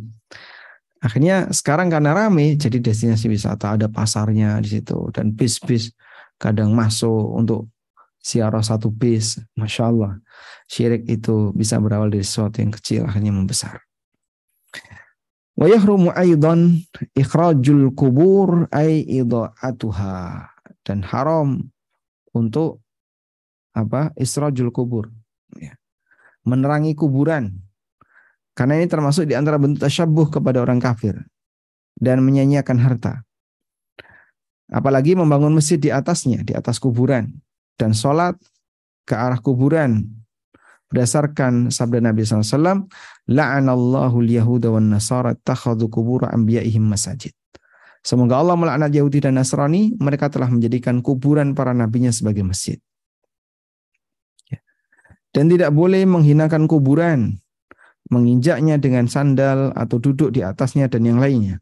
[0.98, 5.94] Akhirnya sekarang karena rame jadi destinasi wisata ada pasarnya di situ dan bis-bis
[6.42, 7.70] kadang masuk untuk
[8.18, 9.38] siarah satu bis.
[9.54, 10.18] Masya Allah.
[10.66, 13.88] Syirik itu bisa berawal dari sesuatu yang kecil akhirnya membesar.
[15.58, 15.66] Wa
[16.14, 16.86] aidan
[17.18, 20.46] ikhrajul kubur ay idha'atuha
[20.86, 21.66] dan haram
[22.30, 22.78] untuk
[23.74, 24.14] apa?
[24.14, 25.10] Israjul kubur.
[25.58, 25.74] Ya.
[26.46, 27.58] Menerangi kuburan.
[28.58, 31.14] Karena ini termasuk di antara bentuk tasyabuh kepada orang kafir
[31.94, 33.22] dan menyanyiakan harta.
[34.66, 37.38] Apalagi membangun masjid di atasnya, di atas kuburan.
[37.78, 38.34] Dan sholat
[39.06, 40.10] ke arah kuburan.
[40.90, 42.90] Berdasarkan sabda Nabi SAW,
[43.30, 47.30] La'anallahu liyahuda wa nasara takhadu kubura anbiya'ihim masajid.
[48.02, 52.80] Semoga Allah melaknat Yahudi dan Nasrani, mereka telah menjadikan kuburan para nabinya sebagai masjid.
[54.50, 54.58] Ya.
[55.30, 57.36] Dan tidak boleh menghinakan kuburan,
[58.08, 61.60] menginjaknya dengan sandal atau duduk di atasnya dan yang lainnya.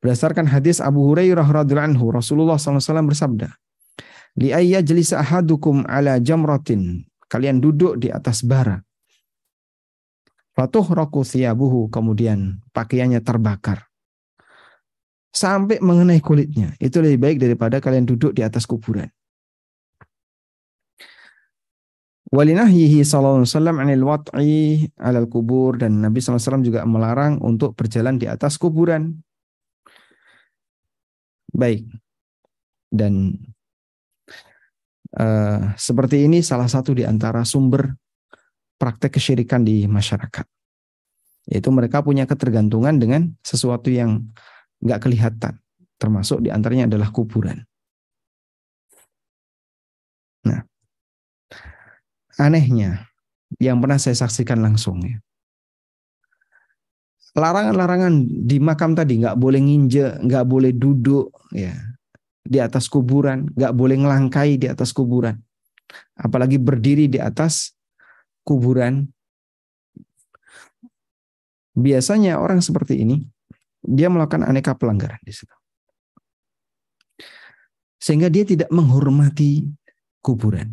[0.00, 3.52] Berdasarkan hadis Abu Hurairah radhiyallahu anhu, Rasulullah SAW bersabda,
[4.40, 8.82] "Li ayya jalisa ahadukum ala jamratin." Kalian duduk di atas bara.
[10.50, 13.86] Fatuh roku thiyabuhu, kemudian pakaiannya terbakar.
[15.30, 16.74] Sampai mengenai kulitnya.
[16.82, 19.06] Itu lebih baik daripada kalian duduk di atas kuburan.
[22.30, 28.22] Walinahyihi sallallahu alaihi wasallam anil wat'i alal kubur dan Nabi SAW juga melarang untuk berjalan
[28.22, 29.18] di atas kuburan.
[31.50, 31.90] Baik.
[32.86, 33.34] Dan
[35.18, 37.98] uh, seperti ini salah satu di antara sumber
[38.78, 40.46] praktek kesyirikan di masyarakat.
[41.50, 44.22] Yaitu mereka punya ketergantungan dengan sesuatu yang
[44.78, 45.58] nggak kelihatan.
[45.98, 47.69] Termasuk di antaranya adalah kuburan.
[52.40, 53.04] Anehnya
[53.60, 55.20] yang pernah saya saksikan langsung ya.
[57.30, 61.76] Larangan-larangan di makam tadi nggak boleh nginjek, nggak boleh duduk ya
[62.42, 65.38] di atas kuburan, nggak boleh ngelangkai di atas kuburan,
[66.18, 67.70] apalagi berdiri di atas
[68.42, 69.06] kuburan.
[71.70, 73.22] Biasanya orang seperti ini
[73.78, 75.54] dia melakukan aneka pelanggaran di situ,
[78.02, 79.70] sehingga dia tidak menghormati
[80.18, 80.66] kuburan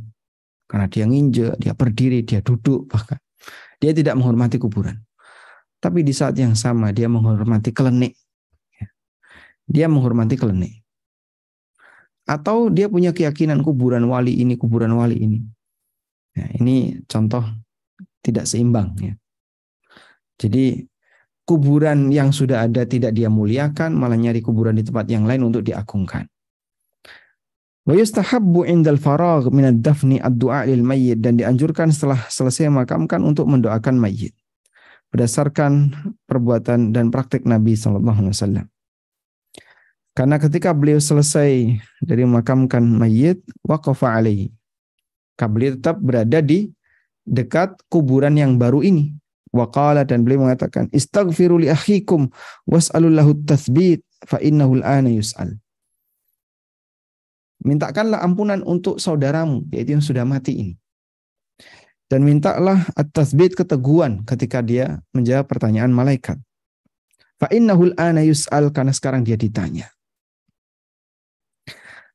[0.68, 3.18] karena dia nginjek, dia berdiri, dia duduk bahkan
[3.78, 4.98] dia tidak menghormati kuburan.
[5.78, 8.18] Tapi di saat yang sama dia menghormati kelenik.
[8.82, 8.88] Ya.
[9.70, 10.82] Dia menghormati kelenik.
[12.28, 15.40] Atau dia punya keyakinan kuburan wali ini, kuburan wali ini.
[16.36, 17.46] Ya, ini contoh
[18.20, 19.14] tidak seimbang ya.
[20.38, 20.86] Jadi
[21.48, 25.64] kuburan yang sudah ada tidak dia muliakan, malah nyari kuburan di tempat yang lain untuk
[25.64, 26.28] diagungkan.
[27.88, 27.96] Wa
[28.68, 34.36] indal faragh min ad-dafni ad-du'a lil mayyit dan dianjurkan setelah selesai makamkan untuk mendoakan mayit
[35.12, 35.96] berdasarkan
[36.28, 38.66] perbuatan dan praktik Nabi sallallahu alaihi wasallam.
[40.18, 44.50] Karena ketika beliau selesai dari memakamkan mayit, waqafa alaihi.
[45.38, 46.74] Beliau tetap berada di
[47.22, 49.14] dekat kuburan yang baru ini.
[49.54, 52.34] Waqala dan beliau mengatakan, Istaghfiru li akhikum
[52.66, 55.62] was'alul lahu tathbit fa innahu al-ana yus'al.
[57.62, 60.74] Mintakanlah ampunan untuk saudaramu, yaitu yang sudah mati ini.
[62.08, 66.40] Dan mintalah at-tasbit keteguhan ketika dia menjawab pertanyaan malaikat.
[67.38, 69.92] Fa innahul ana yus'al karena sekarang dia ditanya.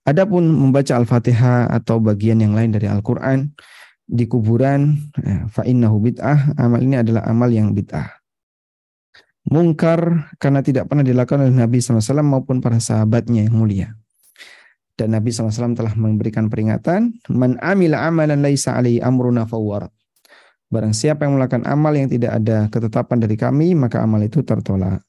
[0.03, 3.55] Adapun membaca Al-Fatihah atau bagian yang lain dari Al-Qur'an
[4.03, 8.11] di kuburan ya, fa innahu bid'ah, amal ini adalah amal yang bid'ah.
[9.47, 13.95] Mungkar karena tidak pernah dilakukan oleh Nabi SAW maupun para sahabatnya yang mulia.
[14.93, 19.91] Dan Nabi SAW telah memberikan peringatan, Man amila amalan laisa alaihi amruna fawwarat.
[20.73, 25.05] Barang siapa yang melakukan amal yang tidak ada ketetapan dari kami, maka amal itu tertolak.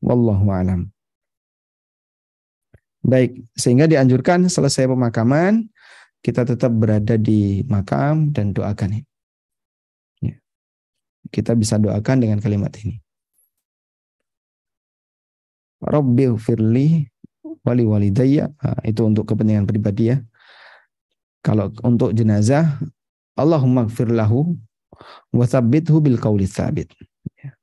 [0.00, 0.92] Wallahu alam.
[3.00, 5.72] Baik, sehingga dianjurkan selesai pemakaman,
[6.20, 9.00] kita tetap berada di makam dan doakan.
[10.20, 10.36] Ya.
[11.32, 13.00] Kita bisa doakan dengan kalimat ini.
[15.80, 17.08] Rabbi firli
[17.64, 18.52] wali walidayya
[18.84, 20.18] itu untuk kepentingan pribadi ya.
[21.40, 22.76] Kalau untuk jenazah
[23.36, 24.56] Allahumma gfir lahu
[25.32, 26.92] wa tsabbithu bil qawli tsabit.
[27.40, 27.56] Ya.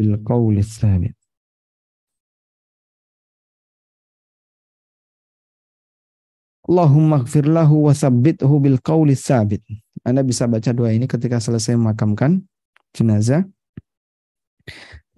[0.00, 0.16] bil
[0.64, 1.19] tsabit.
[6.70, 9.58] Allahumma gfir lahu wa sabbithu bil qawli sabit.
[10.06, 12.46] Anda bisa baca doa ini ketika selesai memakamkan
[12.94, 13.42] jenazah.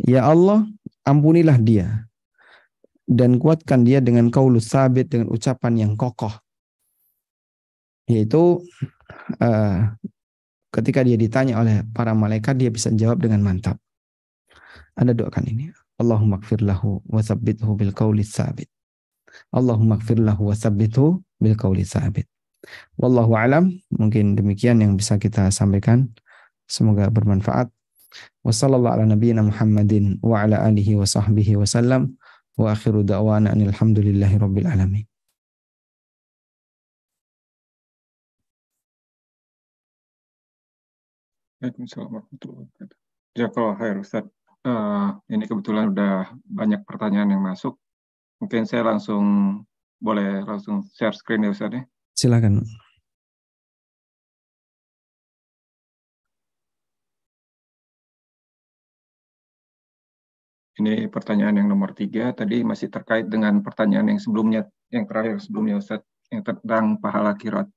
[0.00, 0.64] Ya Allah,
[1.04, 2.08] ampunilah dia
[3.04, 6.32] dan kuatkan dia dengan kaulu sabit dengan ucapan yang kokoh.
[8.08, 8.64] Yaitu
[9.36, 9.78] uh,
[10.72, 13.76] ketika dia ditanya oleh para malaikat dia bisa jawab dengan mantap.
[14.96, 15.68] Anda doakan ini.
[16.00, 18.72] Allahumma gfir lahu wa sabbithu bil qawli sabit.
[19.52, 22.30] Allahumma gfir lahu wa sabbithu bil qawli sabit.
[22.94, 26.14] Wallahu alam, mungkin demikian yang bisa kita sampaikan.
[26.70, 27.66] Semoga bermanfaat.
[28.46, 32.14] Wassallallahu ala nabiyyina Muhammadin wa ala alihi wa sahbihi wa sallam.
[32.54, 35.04] Wa akhiru da'wana alhamdulillahi rabbil alamin.
[41.62, 42.98] Waalaikumsalam warahmatullahi wabarakatuh.
[43.38, 44.26] Jazakallah khair Ustaz.
[44.62, 47.78] Uh, ini kebetulan udah banyak pertanyaan yang masuk.
[48.42, 49.22] Mungkin saya langsung
[50.02, 51.82] boleh langsung share screen ya Ustaz ya?
[52.18, 52.66] Silakan.
[60.82, 65.78] Ini pertanyaan yang nomor tiga, tadi masih terkait dengan pertanyaan yang sebelumnya, yang terakhir sebelumnya
[65.78, 67.70] Ustaz, yang tentang pahala kirat.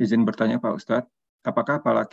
[0.00, 1.12] Izin bertanya Pak Ustadz,
[1.44, 2.08] apakah pahala,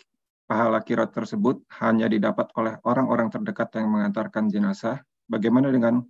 [0.50, 5.00] pahala kirat tersebut hanya didapat oleh orang-orang terdekat yang mengantarkan jenazah?
[5.30, 6.04] Bagaimana dengan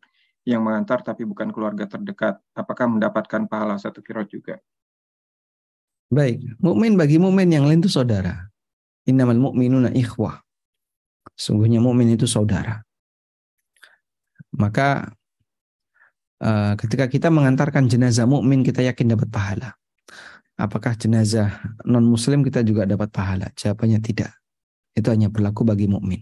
[0.44, 4.60] yang mengantar tapi bukan keluarga terdekat, apakah mendapatkan pahala satu kirot juga?
[6.14, 8.52] Baik, mukmin bagi mukmin yang lain itu saudara.
[9.08, 10.44] Innamal mu'minuna ikhwah.
[11.34, 12.84] Sungguhnya mukmin itu saudara.
[14.54, 15.10] Maka
[16.44, 19.74] uh, ketika kita mengantarkan jenazah mukmin kita yakin dapat pahala.
[20.54, 21.50] Apakah jenazah
[21.82, 23.50] non muslim kita juga dapat pahala?
[23.58, 24.38] Jawabannya tidak.
[24.94, 26.22] Itu hanya berlaku bagi mukmin.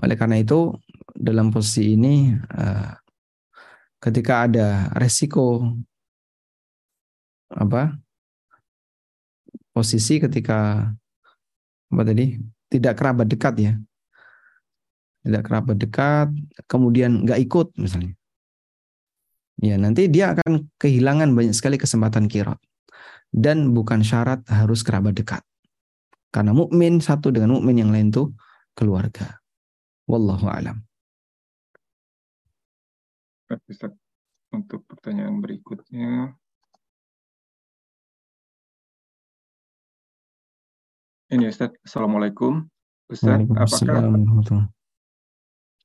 [0.00, 0.72] Oleh karena itu
[1.20, 2.96] dalam posisi ini uh,
[4.00, 5.76] ketika ada resiko
[7.52, 7.92] apa
[9.76, 10.88] posisi ketika
[11.90, 12.40] apa tadi
[12.72, 13.72] tidak kerabat dekat ya.
[15.20, 16.32] Tidak kerabat dekat
[16.64, 18.16] kemudian nggak ikut misalnya.
[19.60, 22.56] Ya nanti dia akan kehilangan banyak sekali kesempatan kirot
[23.28, 25.44] dan bukan syarat harus kerabat dekat.
[26.32, 28.32] Karena mukmin satu dengan mukmin yang lain tuh
[28.72, 29.36] keluarga.
[30.08, 30.89] Wallahu alam
[33.66, 33.90] Ustaz.
[34.50, 36.34] Untuk pertanyaan berikutnya.
[41.30, 42.66] Ini Ustaz, Assalamualaikum.
[43.06, 44.02] Ustaz, apakah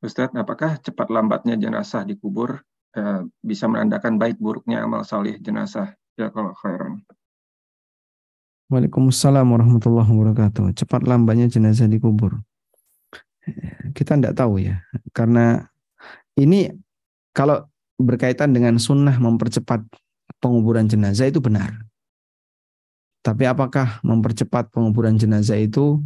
[0.02, 2.62] Ustaz, apakah cepat lambatnya jenazah dikubur
[2.98, 5.94] eh, bisa menandakan baik buruknya amal salih jenazah?
[6.18, 7.06] Ya kalau khairan.
[8.74, 10.74] Waalaikumsalam warahmatullahi wabarakatuh.
[10.74, 12.42] Cepat lambatnya jenazah dikubur.
[13.94, 14.82] Kita tidak tahu ya,
[15.14, 15.70] karena
[16.34, 16.74] ini
[17.36, 17.68] kalau
[18.00, 19.84] berkaitan dengan sunnah mempercepat
[20.40, 21.76] penguburan jenazah itu benar.
[23.20, 26.00] Tapi apakah mempercepat penguburan jenazah itu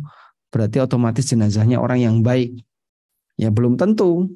[0.50, 2.58] berarti otomatis jenazahnya orang yang baik?
[3.38, 4.34] Ya belum tentu.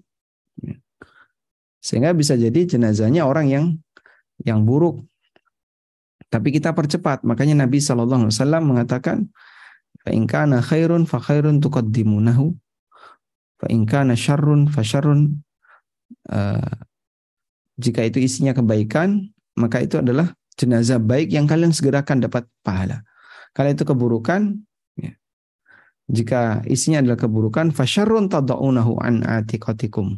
[1.82, 3.66] Sehingga bisa jadi jenazahnya orang yang
[4.46, 5.02] yang buruk.
[6.28, 7.26] Tapi kita percepat.
[7.26, 9.32] Makanya Nabi Wasallam mengatakan,
[10.04, 12.54] "Fainkana khairun fa khairun tuqaddimunahu,
[13.64, 15.44] fainkana syarrun fa syarrun."
[16.28, 16.72] Uh,
[17.78, 23.02] jika itu isinya kebaikan, maka itu adalah jenazah baik yang kalian segerakan dapat pahala.
[23.54, 24.62] Kalau itu keburukan,
[24.98, 25.14] ya.
[26.10, 30.18] jika isinya adalah keburukan, fasyarrun tadaunahu an atiqatikum.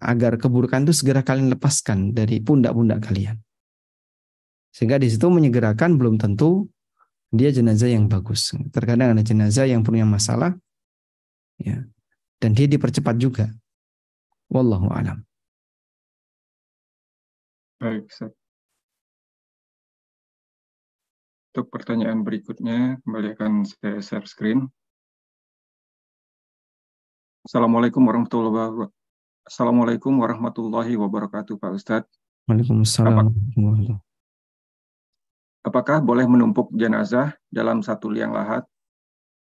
[0.00, 3.36] Agar keburukan itu segera kalian lepaskan dari pundak-pundak kalian.
[4.72, 6.68] Sehingga di situ menyegerakan belum tentu
[7.32, 8.52] dia jenazah yang bagus.
[8.72, 10.56] Terkadang ada jenazah yang punya masalah,
[11.60, 11.84] ya,
[12.40, 13.52] dan dia dipercepat juga.
[14.48, 15.28] Wallahu alam.
[17.78, 18.32] Baik, Ustaz.
[21.52, 24.64] Untuk pertanyaan berikutnya, kembali akan saya share screen.
[27.44, 28.96] Assalamualaikum warahmatullahi wabarakatuh.
[29.48, 32.12] Assalamualaikum warahmatullahi wabarakatuh, Pak Ustadz.
[32.48, 33.32] Waalaikumsalam.
[35.64, 38.64] Apakah boleh menumpuk jenazah dalam satu liang lahat?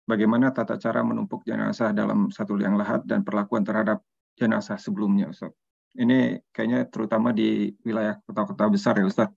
[0.06, 4.02] Bagaimana tata cara menumpuk jenazah dalam satu liang lahat dan perlakuan terhadap
[4.38, 5.52] jenazah sebelumnya, Ustaz?
[5.92, 9.28] Ini kayaknya terutama di wilayah kota-kota besar ya, Ustaz.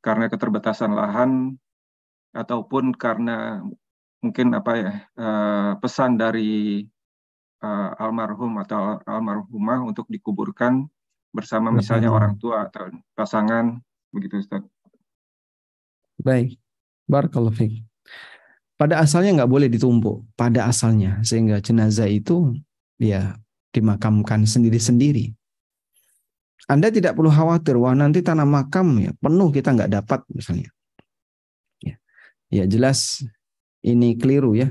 [0.00, 1.60] Karena keterbatasan lahan
[2.32, 3.60] ataupun karena
[4.24, 6.84] mungkin apa ya eh, pesan dari
[7.64, 10.88] uh, almarhum atau almarhumah untuk dikuburkan
[11.30, 13.78] bersama misalnya orang tua atau pasangan
[14.10, 14.64] begitu Ustaz.
[16.20, 16.58] Baik.
[17.06, 17.86] Barakallahu fiik.
[18.74, 22.56] Pada asalnya nggak boleh ditumpuk, pada asalnya sehingga jenazah itu
[22.96, 23.36] ya
[23.70, 25.34] dimakamkan sendiri-sendiri.
[26.70, 30.70] Anda tidak perlu khawatir wah nanti tanah makam ya penuh kita nggak dapat misalnya.
[31.82, 31.96] Ya,
[32.52, 33.26] ya jelas
[33.82, 34.70] ini keliru ya.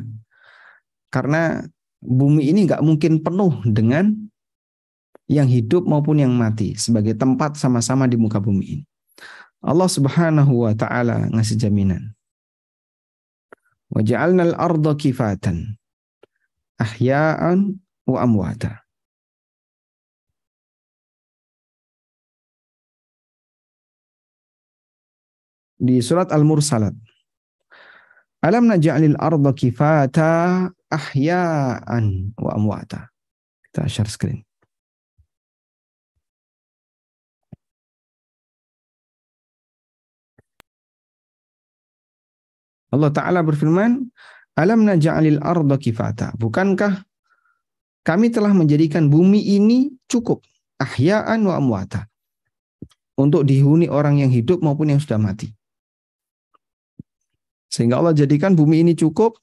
[1.11, 1.59] Karena
[1.99, 4.15] bumi ini nggak mungkin penuh dengan
[5.29, 8.85] yang hidup maupun yang mati sebagai tempat sama-sama di muka bumi ini.
[9.59, 12.15] Allah Subhanahu wa taala ngasih jaminan.
[13.91, 15.75] Wa ja'alna al-ardha kifatan
[16.79, 17.75] ahya'an
[18.07, 18.87] wa amwata.
[25.79, 26.91] Di surat Al-Mursalat.
[28.43, 33.07] Alam naj'alil arda kifata ahya'an wa amwata.
[33.67, 34.43] Kita share screen.
[42.89, 44.07] Allah Ta'ala berfirman,
[44.59, 46.35] Alam naja'alil arda kifata.
[46.35, 47.07] Bukankah
[48.03, 50.43] kami telah menjadikan bumi ini cukup.
[50.79, 52.07] Ahya'an wa amwata.
[53.19, 55.58] Untuk dihuni orang yang hidup maupun yang sudah mati.
[57.69, 59.37] Sehingga Allah jadikan bumi ini cukup.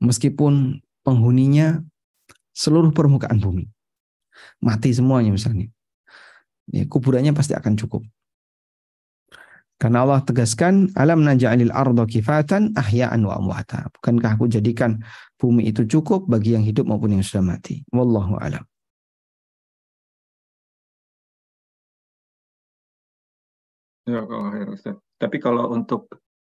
[0.00, 1.80] Meskipun penghuninya
[2.52, 3.68] seluruh permukaan bumi.
[4.60, 5.68] Mati semuanya misalnya.
[6.70, 8.04] Ya, kuburannya pasti akan cukup.
[9.80, 13.88] Karena Allah tegaskan, alam naja'alil ardo kifatan ahya'an wa amwata.
[13.96, 15.00] Bukankah aku jadikan
[15.40, 17.80] bumi itu cukup bagi yang hidup maupun yang sudah mati.
[17.88, 18.60] Wallahu alam.
[24.10, 24.98] Ya, kalau Ustaz.
[25.22, 26.10] Tapi kalau untuk,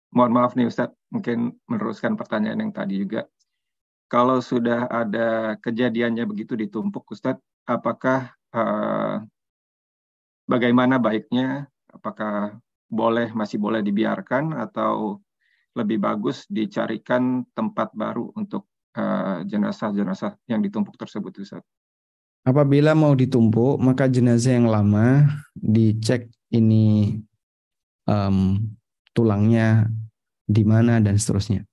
[0.10, 3.30] mohon maaf nih Ustaz, mungkin meneruskan pertanyaan yang tadi juga.
[4.10, 7.38] Kalau sudah ada kejadiannya begitu ditumpuk Ustaz,
[7.70, 9.22] apakah uh,
[10.50, 11.70] bagaimana baiknya?
[11.94, 12.58] Apakah
[12.90, 15.22] boleh masih boleh dibiarkan atau
[15.74, 21.66] lebih bagus dicarikan tempat baru untuk eh, jenazah-jenazah uh, yang ditumpuk tersebut Ustaz.
[22.46, 25.26] Apabila mau ditumpuk, maka jenazah yang lama
[25.58, 27.18] dicek ini
[28.10, 28.60] um,
[29.14, 29.88] tulangnya
[30.44, 31.64] di mana dan seterusnya.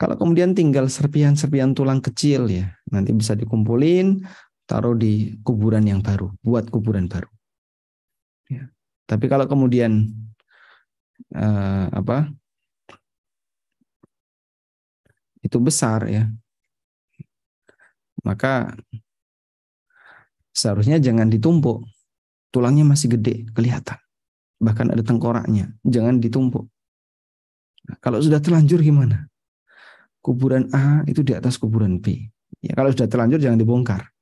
[0.00, 4.24] Kalau kemudian tinggal serpian-serpian tulang kecil ya, nanti bisa dikumpulin,
[4.64, 7.28] taruh di kuburan yang baru, buat kuburan baru.
[8.48, 8.64] Ya.
[9.04, 10.08] Tapi kalau kemudian
[11.34, 12.32] uh, apa
[15.40, 16.28] itu besar ya
[18.20, 18.76] maka
[20.52, 21.84] seharusnya jangan ditumpuk
[22.52, 23.96] tulangnya masih gede kelihatan
[24.60, 25.72] bahkan ada tengkoraknya.
[25.82, 26.68] Jangan ditumpuk.
[27.88, 29.26] Nah, kalau sudah terlanjur gimana?
[30.20, 32.28] Kuburan A itu di atas kuburan B.
[32.60, 34.12] Ya kalau sudah terlanjur jangan dibongkar.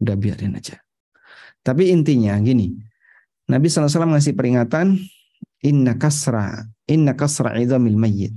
[0.00, 0.80] Udah biarin aja.
[1.60, 2.72] Tapi intinya gini.
[3.44, 4.96] Nabi SAW ngasih peringatan
[5.60, 8.32] inna kasra inna kasra idhamil mayyit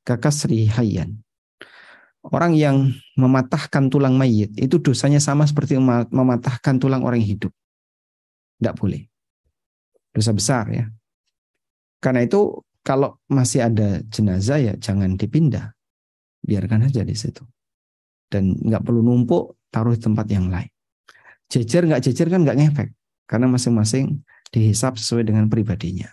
[0.00, 1.20] ka kasri hayyan.
[2.26, 5.78] Orang yang mematahkan tulang mayit itu dosanya sama seperti
[6.10, 7.54] mematahkan tulang orang hidup.
[8.58, 9.06] Tidak boleh.
[10.16, 10.88] Dosa besar ya.
[12.00, 15.76] Karena itu kalau masih ada jenazah ya jangan dipindah.
[16.40, 17.44] Biarkan aja di situ.
[18.32, 20.72] Dan nggak perlu numpuk, taruh di tempat yang lain.
[21.52, 22.88] Jejer nggak jejer kan nggak ngefek.
[23.28, 26.08] Karena masing-masing dihisap sesuai dengan pribadinya.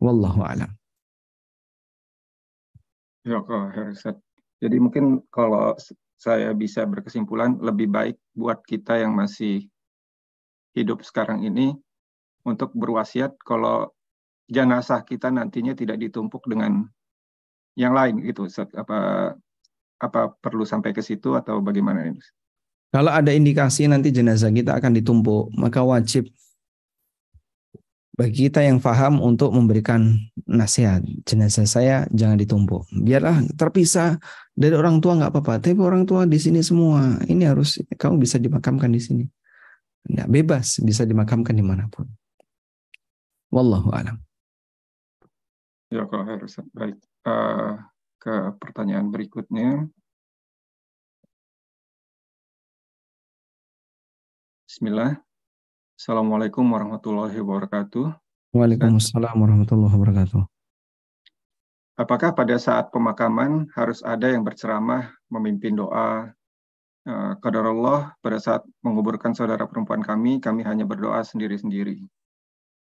[0.00, 0.72] Wallahu alam.
[3.20, 3.36] Ya,
[4.64, 5.76] Jadi mungkin kalau
[6.16, 9.68] saya bisa berkesimpulan lebih baik buat kita yang masih
[10.72, 11.76] hidup sekarang ini
[12.44, 13.92] untuk berwasiat kalau
[14.50, 16.90] jenazah kita nantinya tidak ditumpuk dengan
[17.78, 19.32] yang lain gitu Apa
[20.00, 22.18] apa perlu sampai ke situ atau bagaimana ini?
[22.90, 26.26] Kalau ada indikasi nanti jenazah kita akan ditumpuk, maka wajib
[28.18, 30.18] bagi kita yang faham untuk memberikan
[30.50, 31.04] nasihat.
[31.22, 32.90] Jenazah saya jangan ditumpuk.
[32.90, 34.18] Biarlah terpisah
[34.58, 35.62] dari orang tua nggak apa-apa.
[35.62, 39.24] Tapi orang tua di sini semua ini harus kamu bisa dimakamkan di sini.
[40.10, 42.08] Nggak bebas bisa dimakamkan di mana pun
[43.50, 44.16] wallahu alam
[45.90, 47.78] ya kalau harus baik uh,
[48.22, 49.90] ke pertanyaan berikutnya
[54.70, 55.18] Bismillah
[56.00, 58.08] Assalamualaikum warahmatullahi wabarakatuh.
[58.56, 60.40] Waalaikumsalam warahmatullahi wabarakatuh.
[62.00, 66.32] Apakah pada saat pemakaman harus ada yang berceramah, memimpin doa?
[67.04, 72.00] Uh, Allah pada saat menguburkan saudara perempuan kami, kami hanya berdoa sendiri-sendiri.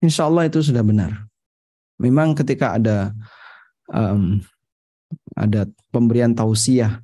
[0.03, 1.31] Insya Allah itu sudah benar.
[2.03, 3.15] Memang ketika ada
[3.87, 4.43] um,
[5.39, 7.01] ada pemberian tausiah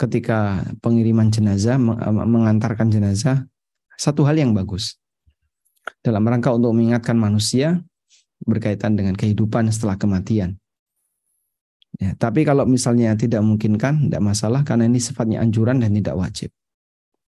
[0.00, 1.76] ketika pengiriman jenazah,
[2.24, 3.44] mengantarkan jenazah,
[4.00, 4.96] satu hal yang bagus
[6.00, 7.84] dalam rangka untuk mengingatkan manusia
[8.40, 10.56] berkaitan dengan kehidupan setelah kematian.
[12.00, 16.48] Ya, tapi kalau misalnya tidak memungkinkan, tidak masalah karena ini sifatnya anjuran dan tidak wajib.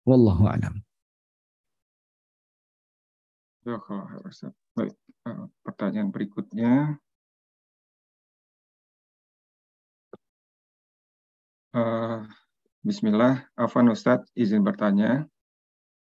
[0.08, 0.80] Wallahu a'lam.
[5.22, 6.98] Eh, pertanyaan berikutnya.
[11.72, 12.26] Uh,
[12.84, 15.24] Bismillah, Afan Ustadz izin bertanya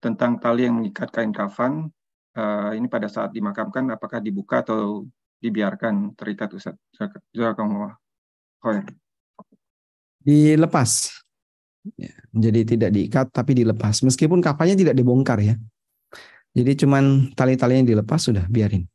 [0.02, 1.94] tentang tali yang mengikat kain kafan
[2.34, 5.06] uh, ini pada saat dimakamkan apakah dibuka atau
[5.44, 6.74] dibiarkan terikat Ustaz?
[7.36, 8.00] Jazakumullah
[8.64, 8.88] khair.
[10.24, 11.22] Dilepas.
[11.96, 14.02] Ya, jadi tidak diikat tapi dilepas.
[14.02, 15.54] Meskipun kafannya tidak dibongkar ya.
[16.56, 18.90] Jadi cuman tali-talinya dilepas sudah biarin.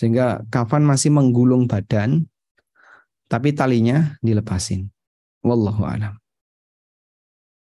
[0.00, 2.24] Sehingga kafan masih menggulung badan
[3.28, 4.88] tapi talinya dilepasin.
[5.44, 6.16] Wallahu a'lam.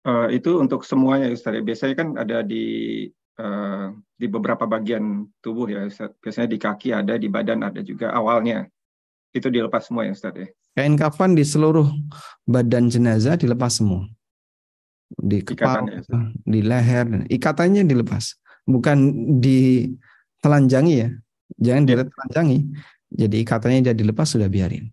[0.07, 1.59] Uh, itu untuk semuanya Ustaz.
[1.59, 3.07] Biasanya kan ada di
[3.43, 5.91] uh, di beberapa bagian tubuh ya
[6.23, 8.71] Biasanya di kaki ada, di badan ada juga awalnya.
[9.35, 10.47] Itu dilepas semua ya Ustaz ya?
[10.79, 11.91] Kain kafan di seluruh
[12.47, 14.07] badan jenazah dilepas semua.
[15.13, 16.01] Di kepala, ya,
[16.47, 18.39] di leher, ikatannya dilepas.
[18.63, 18.99] Bukan
[19.43, 21.11] ditelanjangi ya.
[21.59, 22.05] Jangan ya.
[22.05, 22.59] ditelanjangi.
[23.13, 24.89] Jadi ikatannya dia dilepas sudah biarin.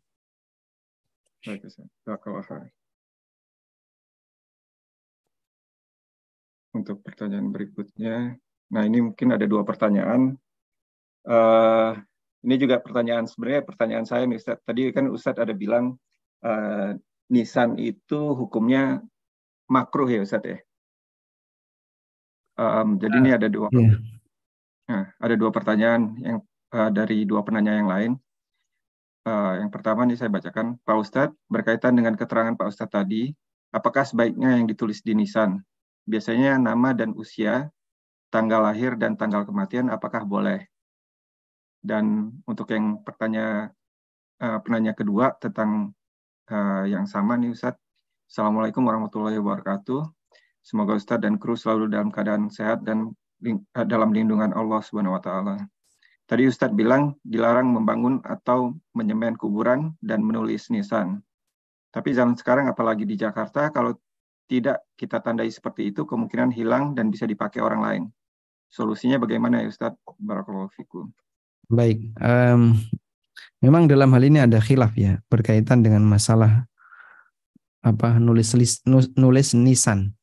[6.76, 8.36] Untuk pertanyaan berikutnya.
[8.70, 10.36] Nah, ini mungkin ada dua pertanyaan.
[11.24, 11.96] Uh,
[12.44, 14.60] ini juga pertanyaan sebenarnya pertanyaan saya nih Ustaz.
[14.64, 15.96] Tadi kan Ustaz ada bilang
[16.44, 16.96] uh,
[17.32, 19.04] nisan itu hukumnya
[19.68, 20.60] makruh ya Ustaz ya.
[22.60, 23.96] Um, jadi ini ada dua yeah.
[24.92, 26.44] nah, ada dua pertanyaan yang
[26.74, 28.12] uh, dari dua penanya yang lain.
[29.28, 33.30] Uh, yang pertama nih saya bacakan, Pak Ustadz berkaitan dengan keterangan Pak Ustadz tadi,
[33.76, 35.62] apakah sebaiknya yang ditulis di nisan
[36.10, 37.70] biasanya nama dan usia,
[38.34, 40.66] tanggal lahir dan tanggal kematian apakah boleh?
[41.80, 43.70] Dan untuk yang pertanyaan
[44.42, 45.94] uh, penanya kedua tentang
[46.50, 47.80] uh, yang sama nih Ustadz.
[48.30, 50.06] Assalamualaikum warahmatullahi wabarakatuh.
[50.66, 53.14] Semoga Ustadz dan kru selalu dalam keadaan sehat dan
[53.74, 55.56] dalam lindungan Allah Subhanahu wa taala.
[56.30, 61.26] Tadi Ustadz bilang dilarang membangun atau menyemen kuburan dan menulis nisan.
[61.90, 63.98] Tapi zaman sekarang apalagi di Jakarta kalau
[64.46, 68.04] tidak kita tandai seperti itu, kemungkinan hilang dan bisa dipakai orang lain.
[68.70, 69.98] Solusinya bagaimana ya Ustaz?
[70.22, 70.70] Barakallahu.
[71.66, 72.78] Baik, um,
[73.66, 76.70] memang dalam hal ini ada khilaf ya berkaitan dengan masalah
[77.82, 78.54] apa nulis
[79.18, 80.14] nulis nisan.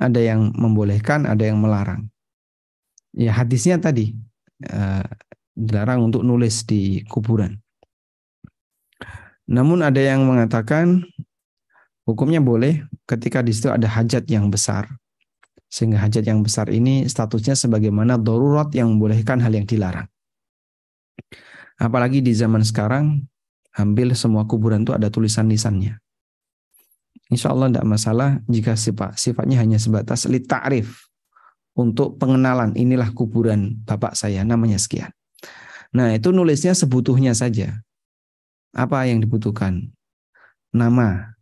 [0.00, 2.08] Ada yang membolehkan, ada yang melarang.
[3.12, 4.16] Ya hadisnya tadi
[4.62, 5.06] uh,
[5.54, 7.58] dilarang untuk nulis di kuburan.
[9.44, 11.04] Namun ada yang mengatakan
[12.04, 14.92] Hukumnya boleh ketika di situ ada hajat yang besar.
[15.72, 20.06] Sehingga hajat yang besar ini statusnya sebagaimana darurat yang membolehkan hal yang dilarang.
[21.80, 23.24] Apalagi di zaman sekarang,
[23.74, 25.98] hampir semua kuburan itu ada tulisan lisannya.
[27.32, 31.03] Insya Allah tidak masalah jika sifat, sifatnya hanya sebatas li ta'rif
[31.74, 35.10] untuk pengenalan inilah kuburan bapak saya namanya sekian.
[35.94, 37.82] Nah itu nulisnya sebutuhnya saja.
[38.74, 39.94] Apa yang dibutuhkan?
[40.74, 41.34] Nama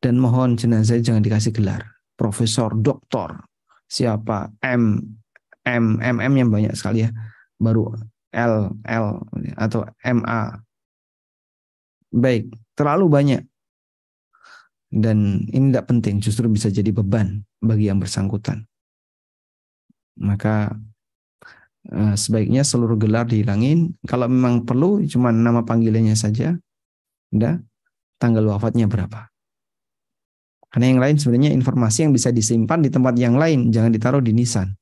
[0.00, 1.84] dan mohon jenazah jangan dikasih gelar.
[2.18, 3.46] Profesor, doktor,
[3.86, 4.98] siapa, M,
[5.62, 7.10] M, MM yang banyak sekali ya.
[7.60, 7.94] Baru
[8.34, 9.06] L, L
[9.54, 10.40] atau MA.
[12.08, 13.42] Baik, terlalu banyak.
[14.88, 18.64] Dan ini tidak penting, justru bisa jadi beban bagi yang bersangkutan.
[20.18, 20.74] Maka
[21.88, 23.94] eh, sebaiknya seluruh gelar dihilangin.
[24.04, 26.58] Kalau memang perlu, cuma nama panggilannya saja.
[27.30, 27.60] Udah,
[28.18, 29.30] tanggal wafatnya berapa.
[30.68, 34.36] Karena yang lain sebenarnya informasi yang bisa disimpan di tempat yang lain, jangan ditaruh di
[34.36, 34.76] nisan.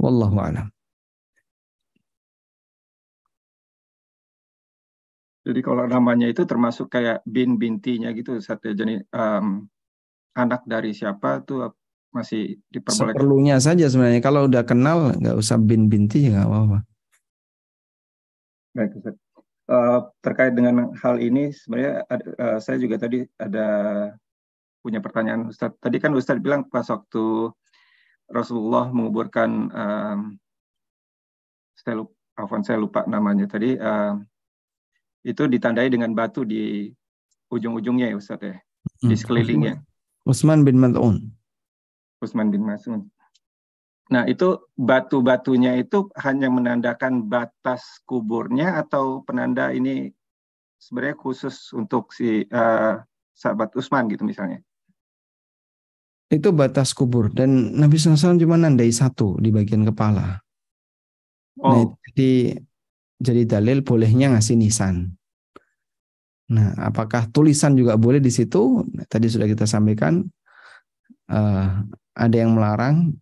[0.00, 0.68] Wallahu a'lam.
[5.46, 8.74] Jadi kalau namanya itu termasuk kayak bin bintinya gitu, satu.
[8.74, 9.68] Jadi um,
[10.34, 11.70] anak dari siapa tuh
[12.14, 13.14] masih diperbolehkan.
[13.16, 14.20] Seperlunya saja sebenarnya.
[14.22, 16.78] Kalau udah kenal nggak usah bin binti nggak apa-apa.
[18.76, 19.16] Baik Ustaz.
[19.66, 22.06] Uh, terkait dengan hal ini sebenarnya
[22.38, 23.66] uh, saya juga tadi ada
[24.78, 25.74] punya pertanyaan Ustaz.
[25.82, 27.50] Tadi kan Ustaz bilang pas waktu
[28.30, 30.20] Rasulullah menguburkan um,
[31.74, 34.14] saya lupa, saya lupa namanya tadi uh,
[35.26, 36.94] itu ditandai dengan batu di
[37.50, 38.58] ujung-ujungnya ya Ustaz ya,
[39.02, 39.18] di hmm.
[39.18, 39.74] sekelilingnya.
[40.26, 41.34] Utsman bin Mad'un.
[42.20, 43.04] Utsman bin Mas'un.
[44.06, 50.14] Nah, itu batu-batunya itu hanya menandakan batas kuburnya atau penanda ini
[50.78, 53.02] sebenarnya khusus untuk si uh,
[53.34, 54.62] sahabat Utsman gitu misalnya?
[56.30, 60.38] Itu batas kubur dan Nabi SAW cuma nandai satu di bagian kepala.
[61.58, 61.74] Nah, oh.
[61.74, 62.62] Nah, jadi
[63.16, 65.16] jadi dalil bolehnya ngasih nisan.
[66.46, 68.86] Nah, apakah tulisan juga boleh di situ?
[68.86, 70.22] Nah, tadi sudah kita sampaikan
[71.26, 71.82] uh,
[72.16, 73.12] ada yang melarang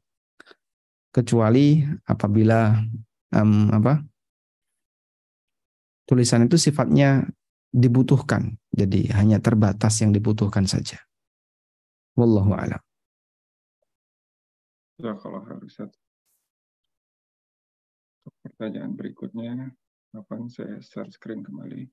[1.10, 2.78] kecuali apabila
[3.34, 4.02] um, apa
[6.06, 7.26] tulisan itu sifatnya
[7.74, 11.02] dibutuhkan, jadi hanya terbatas yang dibutuhkan saja.
[12.14, 12.78] Wallahu a'lam.
[15.02, 15.18] Ya,
[18.46, 19.74] pertanyaan berikutnya.
[20.14, 21.90] Kapan saya share screen kembali?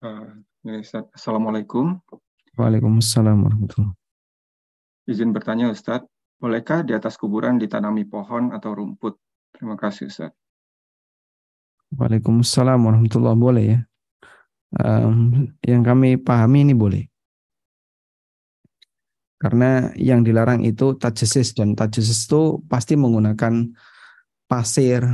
[0.00, 2.04] Uh, Assalamualaikum.
[2.52, 3.96] Waalaikumsalam warahmatullahi
[5.08, 6.04] Izin bertanya Ustadz,
[6.36, 9.16] bolehkah di atas kuburan ditanami pohon atau rumput?
[9.56, 10.36] Terima kasih Ustadz.
[11.96, 13.80] Waalaikumsalam warahmatullahi boleh ya.
[14.76, 17.08] Um, yang kami pahami ini boleh.
[19.40, 23.64] Karena yang dilarang itu tajesis dan tajesis itu pasti menggunakan
[24.44, 25.08] pasir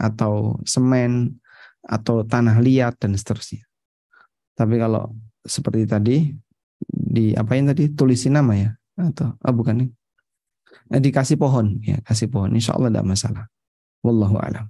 [0.00, 1.36] atau semen
[1.84, 3.68] atau tanah liat dan seterusnya.
[4.52, 5.10] Tapi kalau
[5.42, 6.16] seperti tadi
[6.86, 7.90] di apa yang tadi?
[7.92, 9.90] Tulisin nama ya atau oh bukan nih.
[10.92, 12.52] Eh, dikasih pohon ya kasih pohon.
[12.52, 13.44] Insya Allah tidak masalah.
[14.04, 14.66] Wallahu alam.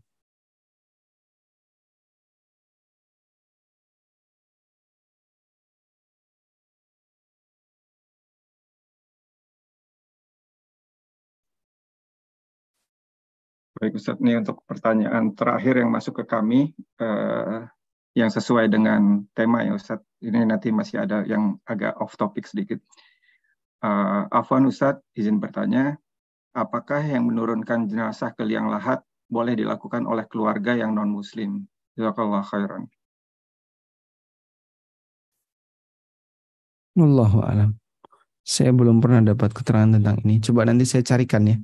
[13.82, 16.70] Baik Ustaz, ini untuk pertanyaan terakhir yang masuk ke kami.
[17.02, 17.66] Uh,
[18.12, 20.00] yang sesuai dengan tema ya Ustaz.
[20.22, 22.78] Ini nanti masih ada yang agak off topic sedikit.
[23.82, 25.98] Uh, Afwan Ustaz, izin bertanya,
[26.54, 31.66] apakah yang menurunkan jenazah ke liang lahat boleh dilakukan oleh keluarga yang non-muslim?
[31.98, 32.86] Jazakallah khairan.
[36.94, 37.74] Allahu alam.
[38.44, 40.38] Saya belum pernah dapat keterangan tentang ini.
[40.44, 41.56] Coba nanti saya carikan ya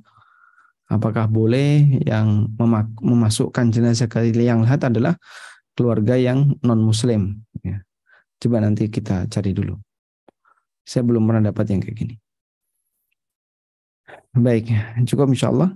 [0.89, 2.49] Apakah boleh yang
[2.97, 5.13] memasukkan jenazah ke liang lahat adalah
[5.79, 7.39] keluarga yang non muslim?
[7.63, 7.79] Ya.
[8.35, 9.79] Coba nanti kita cari dulu.
[10.83, 12.15] Saya belum pernah dapat yang kayak gini.
[14.35, 14.67] Baik,
[15.07, 15.71] cukup insya Allah.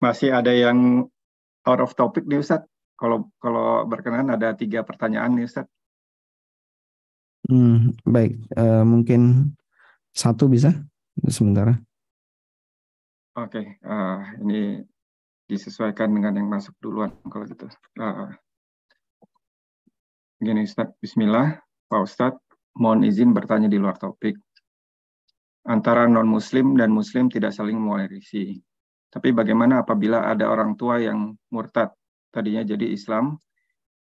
[0.00, 1.04] Masih ada yang
[1.68, 2.64] out of topic nih Ustaz.
[2.96, 5.68] Kalau kalau berkenan ada tiga pertanyaan nih Ustaz.
[7.44, 9.52] Hmm, baik, uh, mungkin
[10.16, 10.74] satu bisa
[11.28, 11.76] sementara.
[13.38, 14.82] Oke, uh, ini
[15.48, 17.66] disesuaikan dengan yang masuk duluan kalau gitu.
[17.96, 18.28] Uh,
[20.38, 21.56] gini Ustaz, Bismillah,
[21.88, 22.44] Pak Ustadz,
[22.76, 24.36] mohon izin bertanya di luar topik.
[25.68, 28.60] Antara non-muslim dan muslim tidak saling mewarisi.
[29.08, 31.96] Tapi bagaimana apabila ada orang tua yang murtad,
[32.28, 33.40] tadinya jadi Islam,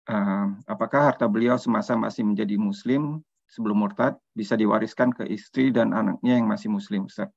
[0.09, 5.93] uh, apakah harta beliau semasa masih menjadi muslim sebelum murtad bisa diwariskan ke istri dan
[5.93, 7.29] anaknya yang masih muslim Ustaz.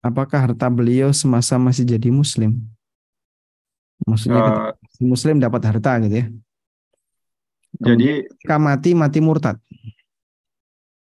[0.00, 2.56] Apakah harta beliau semasa masih jadi muslim?
[4.08, 4.72] Maksudnya uh,
[5.04, 6.26] muslim dapat harta gitu ya.
[7.76, 9.56] Kemudian jadi ketika mati mati murtad.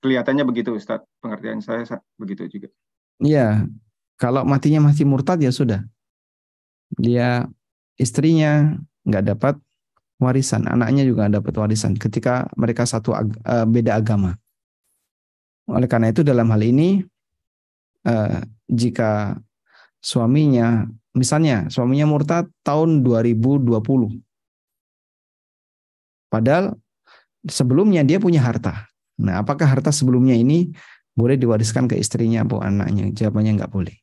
[0.03, 1.03] Kelihatannya begitu Ustaz.
[1.23, 1.83] Pengertian saya
[2.19, 2.67] begitu juga.
[3.23, 3.67] Iya.
[4.19, 5.87] Kalau matinya masih murtad ya sudah.
[6.99, 7.47] Dia
[7.95, 8.75] istrinya
[9.07, 9.55] nggak dapat
[10.19, 14.35] warisan, anaknya juga nggak dapat warisan ketika mereka satu ag uh, beda agama.
[15.71, 16.99] Oleh karena itu dalam hal ini
[18.03, 19.41] uh, jika
[19.99, 20.87] suaminya
[21.17, 23.73] misalnya suaminya murtad tahun 2020
[26.29, 26.77] padahal
[27.47, 28.89] sebelumnya dia punya harta.
[29.19, 30.71] Nah, apakah harta sebelumnya ini
[31.15, 33.11] boleh diwariskan ke istrinya atau anaknya?
[33.11, 33.95] Jawabannya nggak boleh.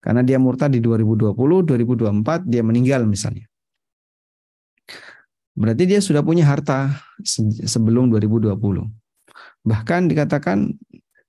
[0.00, 3.44] Karena dia murtad di 2020, 2024 dia meninggal misalnya.
[5.52, 7.04] Berarti dia sudah punya harta
[7.68, 8.56] sebelum 2020.
[9.60, 10.72] Bahkan dikatakan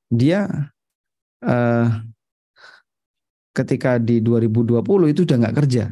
[0.07, 0.72] dia
[1.46, 1.88] eh,
[3.52, 5.92] ketika di 2020 itu sudah nggak kerja.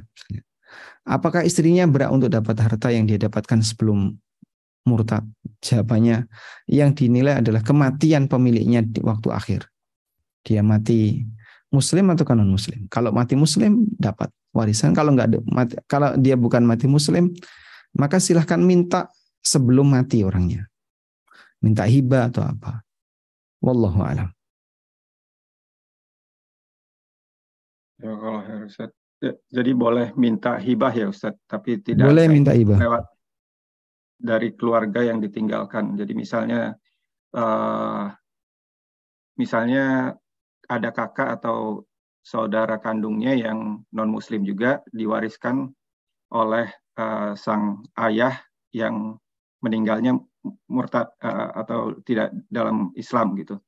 [1.09, 4.13] Apakah istrinya berhak untuk dapat harta yang dia dapatkan sebelum
[4.85, 5.25] murtad?
[5.59, 6.29] Jawabannya
[6.69, 9.61] yang dinilai adalah kematian pemiliknya di waktu akhir.
[10.45, 11.25] Dia mati
[11.73, 12.85] muslim atau non muslim.
[12.87, 17.33] Kalau mati muslim dapat warisan, kalau nggak mati, kalau dia bukan mati muslim,
[17.97, 19.09] maka silahkan minta
[19.41, 20.69] sebelum mati orangnya.
[21.59, 22.85] Minta hibah atau apa.
[23.59, 24.31] Wallahu alam.
[27.99, 32.79] Ya kalau Ustaz, ya, jadi boleh minta hibah ya Ustaz, tapi tidak boleh minta hibah
[32.79, 33.03] lewat
[34.19, 35.99] dari keluarga yang ditinggalkan.
[35.99, 36.75] Jadi misalnya
[37.35, 38.11] uh,
[39.39, 40.15] misalnya
[40.67, 41.87] ada kakak atau
[42.19, 45.71] saudara kandungnya yang non muslim juga diwariskan
[46.35, 46.67] oleh
[46.99, 48.37] uh, sang ayah
[48.75, 49.17] yang
[49.59, 50.19] meninggalnya
[50.71, 53.59] murtad uh, atau tidak dalam Islam gitu.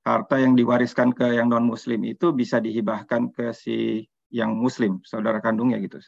[0.00, 5.42] Harta yang diwariskan ke yang non muslim itu bisa dihibahkan ke si yang muslim, saudara
[5.44, 6.00] kandungnya gitu.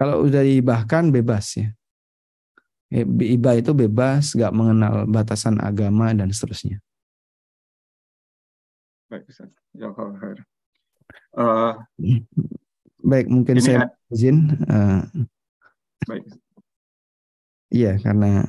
[0.00, 1.68] Kalau udah dihibahkan bebas ya.
[2.94, 6.78] Hibah itu bebas, gak mengenal batasan agama dan seterusnya.
[9.10, 9.50] Baik, Ustaz.
[11.34, 11.74] Uh,
[13.02, 14.46] Baik, mungkin saya izin.
[14.70, 15.02] Uh,
[16.06, 16.24] Baik.
[17.74, 18.46] Iya, karena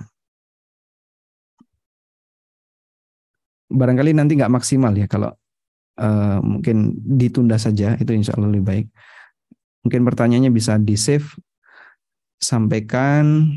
[3.76, 5.36] barangkali nanti nggak maksimal ya kalau
[6.00, 8.88] uh, mungkin ditunda saja itu insya Allah lebih baik.
[9.86, 11.28] Mungkin pertanyaannya bisa di save,
[12.42, 13.54] sampaikan.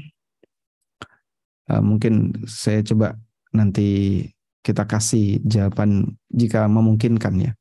[1.69, 3.17] Uh, mungkin saya coba
[3.53, 4.25] nanti
[4.65, 7.53] kita kasih jawaban jika memungkinkan ya.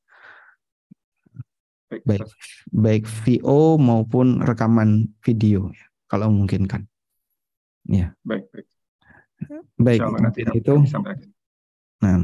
[1.88, 2.28] Baik,
[2.68, 6.84] baik VO maupun rekaman video ya, kalau memungkinkan.
[7.88, 8.12] Ya.
[8.28, 8.68] Baik, baik.
[9.80, 10.76] Baik, nanti itu.
[12.04, 12.18] Nah,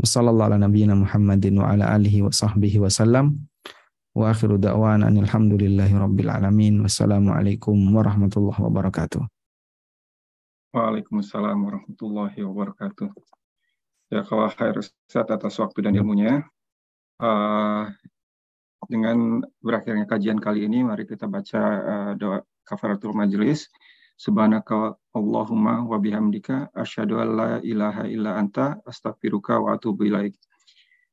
[0.00, 3.44] Wassallallahu ala nabiyyina Muhammadin wa ala alihi wa sahbihi wa sallam.
[4.12, 6.80] Wa akhiru da'wana alhamdulillahi rabbil alamin.
[6.84, 9.24] Wassalamualaikum warahmatullahi wabarakatuh.
[10.72, 13.08] Waalaikumsalam warahmatullahi wabarakatuh.
[14.12, 16.44] Ya, kalau khair Ustaz atas waktu dan ilmunya.
[17.20, 17.92] Uh,
[18.88, 23.68] dengan berakhirnya kajian kali ini, mari kita baca uh, doa kafaratul majelis.
[24.22, 30.38] Subhanaka Allahumma wa bihamdika asyhadu an la ilaha illa anta astaghfiruka wa atubu ilaik.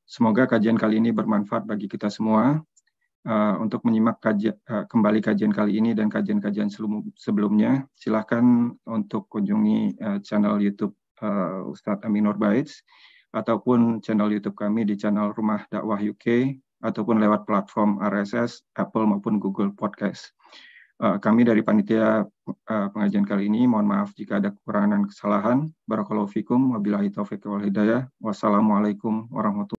[0.05, 2.61] Semoga kajian kali ini bermanfaat bagi kita semua.
[3.25, 6.69] Uh, untuk menyimak kajian, uh, kembali kajian kali ini dan kajian-kajian
[7.17, 10.93] sebelumnya, silahkan untuk kunjungi uh, channel YouTube
[11.25, 12.85] uh, Ustadz Aminur Baits
[13.33, 19.41] ataupun channel YouTube kami di channel Rumah Dakwah UK ataupun lewat platform RSS, Apple maupun
[19.41, 20.31] Google Podcast.
[20.99, 25.59] Uh, kami dari panitia uh, pengajian kali ini mohon maaf jika ada kekurangan dan kesalahan.
[25.87, 28.11] Barakallahu fikum wabillahi taufiq wal hidayah.
[28.19, 29.77] Wassalamualaikum warahmatullahi